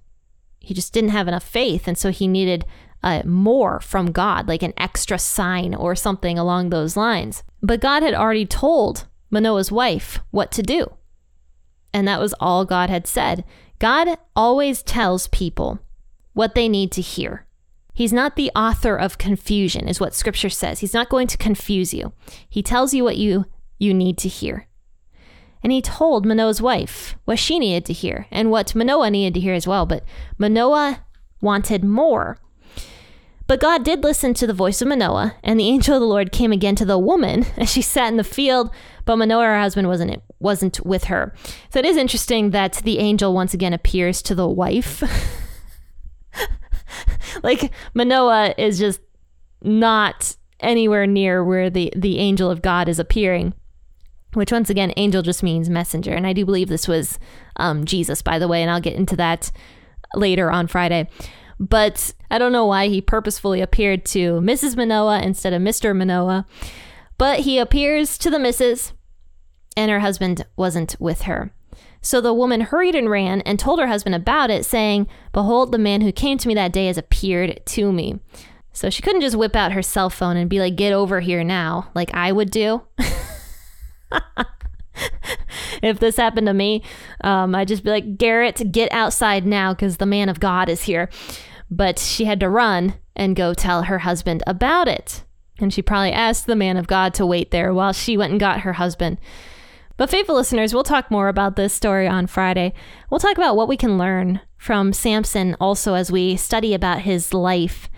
He 0.59 0.73
just 0.73 0.93
didn't 0.93 1.11
have 1.11 1.27
enough 1.27 1.43
faith. 1.43 1.87
And 1.87 1.95
so 1.95 2.09
he 2.09 2.27
needed 2.27 2.65
uh, 3.03 3.21
more 3.23 3.79
from 3.81 4.11
God, 4.11 4.47
like 4.47 4.63
an 4.63 4.73
extra 4.77 5.19
sign 5.19 5.75
or 5.75 5.93
something 5.93 6.39
along 6.39 6.71
those 6.71 6.97
lines. 6.97 7.43
But 7.61 7.81
God 7.81 8.01
had 8.01 8.15
already 8.15 8.47
told 8.47 9.05
Manoah's 9.29 9.71
wife 9.71 10.17
what 10.31 10.51
to 10.53 10.63
do. 10.63 10.95
And 11.93 12.07
that 12.07 12.19
was 12.19 12.33
all 12.39 12.65
God 12.65 12.89
had 12.89 13.05
said. 13.05 13.43
God 13.77 14.17
always 14.35 14.81
tells 14.81 15.27
people 15.27 15.77
what 16.33 16.55
they 16.55 16.67
need 16.67 16.91
to 16.93 17.01
hear. 17.01 17.44
He's 17.95 18.13
not 18.13 18.35
the 18.35 18.51
author 18.55 18.95
of 18.97 19.17
confusion, 19.17 19.87
is 19.87 20.01
what 20.01 20.13
scripture 20.13 20.49
says. 20.49 20.81
He's 20.81 20.93
not 20.93 21.09
going 21.09 21.27
to 21.27 21.37
confuse 21.37 21.93
you. 21.93 22.11
He 22.47 22.61
tells 22.61 22.93
you 22.93 23.05
what 23.05 23.15
you, 23.15 23.45
you 23.79 23.93
need 23.93 24.17
to 24.19 24.27
hear. 24.27 24.67
And 25.63 25.71
he 25.71 25.81
told 25.81 26.25
Manoah's 26.25 26.61
wife 26.61 27.15
what 27.23 27.39
she 27.39 27.57
needed 27.57 27.85
to 27.85 27.93
hear 27.93 28.27
and 28.29 28.51
what 28.51 28.75
Manoah 28.75 29.09
needed 29.09 29.33
to 29.35 29.39
hear 29.39 29.53
as 29.53 29.65
well. 29.65 29.85
But 29.85 30.03
Manoah 30.37 31.05
wanted 31.39 31.85
more. 31.85 32.37
But 33.47 33.61
God 33.61 33.85
did 33.85 34.03
listen 34.03 34.33
to 34.35 34.47
the 34.47 34.53
voice 34.53 34.81
of 34.81 34.87
Manoah, 34.87 35.35
and 35.43 35.59
the 35.59 35.67
angel 35.67 35.95
of 35.95 36.01
the 36.01 36.07
Lord 36.07 36.31
came 36.31 36.51
again 36.51 36.75
to 36.75 36.85
the 36.85 36.99
woman 36.99 37.45
as 37.57 37.71
she 37.71 37.81
sat 37.81 38.09
in 38.09 38.17
the 38.17 38.23
field, 38.23 38.71
but 39.05 39.17
Manoah, 39.17 39.45
her 39.45 39.59
husband, 39.59 39.87
wasn't 39.87 40.21
wasn't 40.39 40.85
with 40.85 41.05
her. 41.05 41.33
So 41.69 41.79
it 41.79 41.85
is 41.85 41.95
interesting 41.95 42.49
that 42.51 42.73
the 42.83 42.99
angel 42.99 43.33
once 43.33 43.53
again 43.53 43.73
appears 43.73 44.21
to 44.23 44.35
the 44.35 44.47
wife. 44.47 45.01
like 47.43 47.71
Manoah 47.93 48.53
is 48.57 48.79
just 48.79 48.99
not 49.61 50.35
anywhere 50.59 51.07
near 51.07 51.43
where 51.43 51.69
the, 51.69 51.91
the 51.95 52.19
angel 52.19 52.49
of 52.49 52.61
God 52.61 52.87
is 52.87 52.99
appearing. 52.99 53.53
Which 54.33 54.51
once 54.51 54.69
again, 54.69 54.93
angel 54.97 55.21
just 55.21 55.43
means 55.43 55.69
messenger. 55.69 56.13
And 56.13 56.27
I 56.27 56.33
do 56.33 56.45
believe 56.45 56.67
this 56.67 56.87
was 56.87 57.19
um, 57.55 57.85
Jesus, 57.85 58.21
by 58.21 58.37
the 58.37 58.49
way, 58.49 58.61
and 58.61 58.69
I'll 58.69 58.81
get 58.81 58.95
into 58.95 59.15
that 59.15 59.51
later 60.13 60.51
on 60.51 60.67
Friday. 60.67 61.07
But 61.57 62.13
I 62.29 62.37
don't 62.37 62.51
know 62.51 62.65
why 62.65 62.87
he 62.87 62.99
purposefully 62.99 63.61
appeared 63.61 64.03
to 64.07 64.41
Mrs. 64.41 64.75
Manoah 64.75 65.21
instead 65.21 65.53
of 65.53 65.61
Mr. 65.61 65.95
Manoah. 65.95 66.45
But 67.17 67.41
he 67.41 67.57
appears 67.57 68.17
to 68.17 68.29
the 68.29 68.37
Mrs., 68.37 68.91
and 69.77 69.89
her 69.89 69.99
husband 69.99 70.45
wasn't 70.57 70.95
with 70.99 71.23
her. 71.23 71.53
So 72.01 72.21
the 72.21 72.33
woman 72.33 72.61
hurried 72.61 72.95
and 72.95 73.09
ran 73.09 73.41
and 73.41 73.59
told 73.59 73.79
her 73.79 73.87
husband 73.87 74.15
about 74.15 74.49
it, 74.49 74.65
saying, 74.65 75.07
Behold, 75.33 75.71
the 75.71 75.77
man 75.77 76.01
who 76.01 76.11
came 76.11 76.37
to 76.37 76.47
me 76.47 76.53
that 76.53 76.71
day 76.71 76.87
has 76.87 76.97
appeared 76.97 77.61
to 77.65 77.91
me. 77.91 78.19
So 78.73 78.89
she 78.89 79.01
couldn't 79.01 79.21
just 79.21 79.35
whip 79.35 79.55
out 79.55 79.71
her 79.71 79.81
cell 79.81 80.09
phone 80.09 80.37
and 80.37 80.49
be 80.49 80.59
like, 80.59 80.75
Get 80.75 80.93
over 80.93 81.19
here 81.19 81.43
now, 81.43 81.89
like 81.95 82.13
I 82.13 82.31
would 82.31 82.51
do. 82.51 82.83
if 85.81 85.99
this 85.99 86.17
happened 86.17 86.47
to 86.47 86.53
me, 86.53 86.83
um, 87.23 87.55
I'd 87.55 87.67
just 87.67 87.83
be 87.83 87.89
like, 87.89 88.17
Garrett, 88.17 88.71
get 88.71 88.91
outside 88.91 89.45
now 89.45 89.73
because 89.73 89.97
the 89.97 90.05
man 90.05 90.29
of 90.29 90.39
God 90.39 90.69
is 90.69 90.83
here. 90.83 91.09
But 91.71 91.99
she 91.99 92.25
had 92.25 92.39
to 92.41 92.49
run 92.49 92.95
and 93.15 93.35
go 93.35 93.53
tell 93.53 93.83
her 93.83 93.99
husband 93.99 94.43
about 94.45 94.87
it. 94.87 95.23
And 95.59 95.73
she 95.73 95.81
probably 95.81 96.11
asked 96.11 96.47
the 96.47 96.55
man 96.55 96.77
of 96.77 96.87
God 96.87 97.13
to 97.15 97.25
wait 97.25 97.51
there 97.51 97.73
while 97.73 97.93
she 97.93 98.17
went 98.17 98.31
and 98.31 98.39
got 98.39 98.61
her 98.61 98.73
husband. 98.73 99.17
But, 99.97 100.09
faithful 100.09 100.35
listeners, 100.35 100.73
we'll 100.73 100.83
talk 100.83 101.09
more 101.09 101.29
about 101.29 101.55
this 101.55 101.73
story 101.73 102.07
on 102.07 102.27
Friday. 102.27 102.73
We'll 103.09 103.19
talk 103.19 103.37
about 103.37 103.55
what 103.55 103.69
we 103.69 103.77
can 103.77 103.97
learn 103.97 104.41
from 104.57 104.93
Samson 104.93 105.55
also 105.59 105.93
as 105.93 106.11
we 106.11 106.35
study 106.35 106.73
about 106.73 107.01
his 107.01 107.33
life 107.33 107.89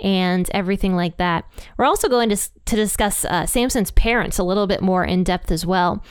and 0.00 0.48
everything 0.52 0.96
like 0.96 1.18
that. 1.18 1.44
We're 1.76 1.84
also 1.84 2.08
going 2.08 2.30
to, 2.30 2.36
to 2.36 2.76
discuss 2.76 3.24
uh, 3.24 3.46
Samson's 3.46 3.90
parents 3.90 4.38
a 4.38 4.44
little 4.44 4.66
bit 4.66 4.82
more 4.82 5.04
in 5.04 5.24
depth 5.24 5.50
as 5.50 5.66
well, 5.66 6.02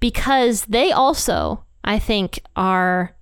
because 0.00 0.64
they 0.66 0.92
also, 0.92 1.64
I 1.84 1.98
think, 1.98 2.40
are, 2.54 3.16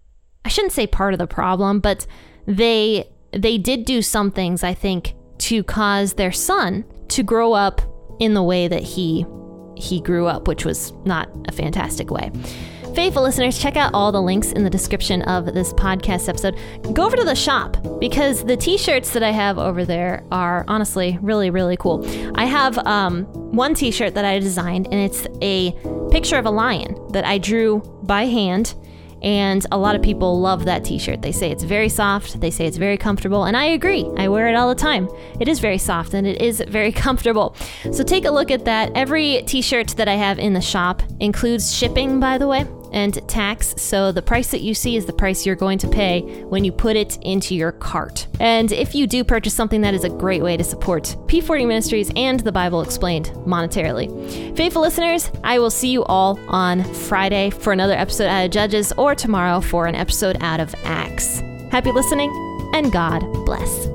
I 0.45 0.49
shouldn't 0.51 0.73
say 0.73 0.87
part 0.87 1.15
of 1.15 1.19
the 1.19 1.27
problem, 1.27 1.81
but 1.81 2.07
they 2.47 3.09
they 3.33 3.59
did 3.59 3.85
do 3.85 4.03
some 4.03 4.31
things 4.31 4.63
I 4.63 4.75
think 4.75 5.15
to 5.39 5.65
cause 5.65 6.15
their 6.15 6.31
son 6.31 6.85
to 7.09 7.25
grow 7.25 7.53
up 7.53 7.81
in 8.21 8.35
the 8.35 8.43
way 8.43 8.69
that 8.69 8.83
he 8.83 9.27
he 9.77 10.01
grew 10.01 10.27
up, 10.27 10.49
which 10.49 10.65
was 10.65 10.93
not 11.05 11.29
a 11.47 11.53
fantastic 11.53 12.11
way. 12.11 12.31
Faithful 12.95 13.25
listeners, 13.25 13.59
check 13.59 13.77
out 13.77 13.93
all 13.93 14.13
the 14.13 14.23
links 14.23 14.53
in 14.53 14.63
the 14.63 14.71
description 14.71 15.23
of 15.23 15.47
this 15.47 15.73
podcast 15.73 16.29
episode. 16.29 16.57
Go 16.95 17.05
over 17.05 17.17
to 17.17 17.25
the 17.25 17.35
shop 17.35 17.77
because 17.99 18.45
the 18.45 18.57
t 18.57 18.79
shirts 18.79 19.13
that 19.15 19.23
I 19.23 19.33
have 19.33 19.59
over 19.59 19.85
there 19.85 20.23
are 20.31 20.65
honestly 20.69 21.19
really, 21.21 21.51
really 21.51 21.77
cool. 21.77 22.07
I 22.37 22.45
have 22.45 22.79
um, 22.87 23.25
one 23.25 23.75
t 23.75 23.91
shirt 23.91 24.15
that 24.15 24.25
I 24.25 24.39
designed, 24.39 24.87
and 24.93 24.95
it's 24.95 25.27
a 25.43 25.73
picture 26.13 26.37
of 26.37 26.47
a 26.47 26.51
lion 26.51 26.97
that 27.11 27.25
I 27.25 27.39
drew 27.39 27.81
by 28.05 28.27
hand 28.27 28.77
and 29.25 29.67
a 29.73 29.79
lot 29.79 29.97
of 29.97 30.03
people 30.03 30.39
love 30.39 30.67
that 30.67 30.85
t 30.85 30.99
shirt. 30.99 31.23
They 31.23 31.33
say 31.33 31.51
it's 31.51 31.65
very 31.65 31.89
soft, 31.89 32.41
they 32.41 32.51
say 32.51 32.67
it's 32.67 32.77
very 32.77 32.99
comfortable, 32.99 33.45
and 33.45 33.57
I 33.57 33.65
agree. 33.65 34.07
I 34.19 34.29
wear 34.29 34.49
it 34.49 34.55
all 34.55 34.69
the 34.69 34.75
time. 34.75 35.09
It 35.41 35.49
is 35.49 35.59
very 35.59 35.79
soft 35.79 36.15
and 36.15 36.27
it 36.27 36.41
is 36.41 36.63
very 36.69 36.93
comfortable. 37.05 37.57
So 37.91 38.05
take 38.05 38.27
a 38.27 38.31
look 38.31 38.51
at 38.51 38.67
that. 38.67 38.93
Every 38.95 39.43
t 39.47 39.63
shirt 39.63 39.89
that 39.97 40.09
I 40.09 40.15
have 40.15 40.39
in 40.39 40.53
the 40.53 40.61
shop 40.61 41.03
includes 41.21 41.75
shipping, 41.75 42.21
by 42.21 42.39
the 42.39 42.47
way 42.47 42.67
and 42.95 43.29
tax. 43.29 43.75
So 43.77 44.13
the 44.13 44.23
price 44.23 44.51
that 44.53 44.63
you 44.63 44.73
see 44.73 44.97
is 44.97 45.05
the 45.05 45.13
price 45.13 45.45
you're 45.45 45.57
going 45.57 45.79
to 45.79 45.89
pay 45.89 46.45
when 46.45 46.65
you 46.65 46.73
put 46.73 46.97
it 46.97 47.19
into 47.21 47.55
your 47.55 47.73
cart. 47.73 48.27
And 48.41 48.73
if 48.73 48.95
you 48.95 49.07
do 49.07 49.25
purchase 49.25 49.53
something, 49.53 49.83
that 49.83 49.93
is 49.93 50.05
a 50.05 50.09
great 50.09 50.43
way 50.43 50.57
to 50.57 50.65
support 50.65 51.17
P40 51.27 51.67
Ministries 51.67 52.11
and 52.17 52.41
the 52.41 52.53
Bible 52.53 52.81
Explained 52.81 53.27
monetarily. 53.47 54.57
Faithful 54.57 54.81
listeners, 54.81 55.31
I 55.43 55.59
will 55.59 55.71
see 55.71 55.89
you 55.89 56.05
all 56.05 56.39
on 56.49 56.85
Friday 56.95 57.51
for 57.51 57.73
another 57.73 57.95
episode 57.95 58.29
out 58.29 58.47
of 58.47 58.51
Judges 58.51 58.93
or 58.97 59.15
tomorrow 59.15 59.61
for 59.61 59.87
an 59.87 59.95
episode 59.95 60.39
out 60.41 60.61
of 60.61 60.75
Acts. 60.85 61.41
Happy 61.71 61.91
listening 61.91 62.31
and 62.75 62.93
God 62.93 63.21
bless. 63.45 63.94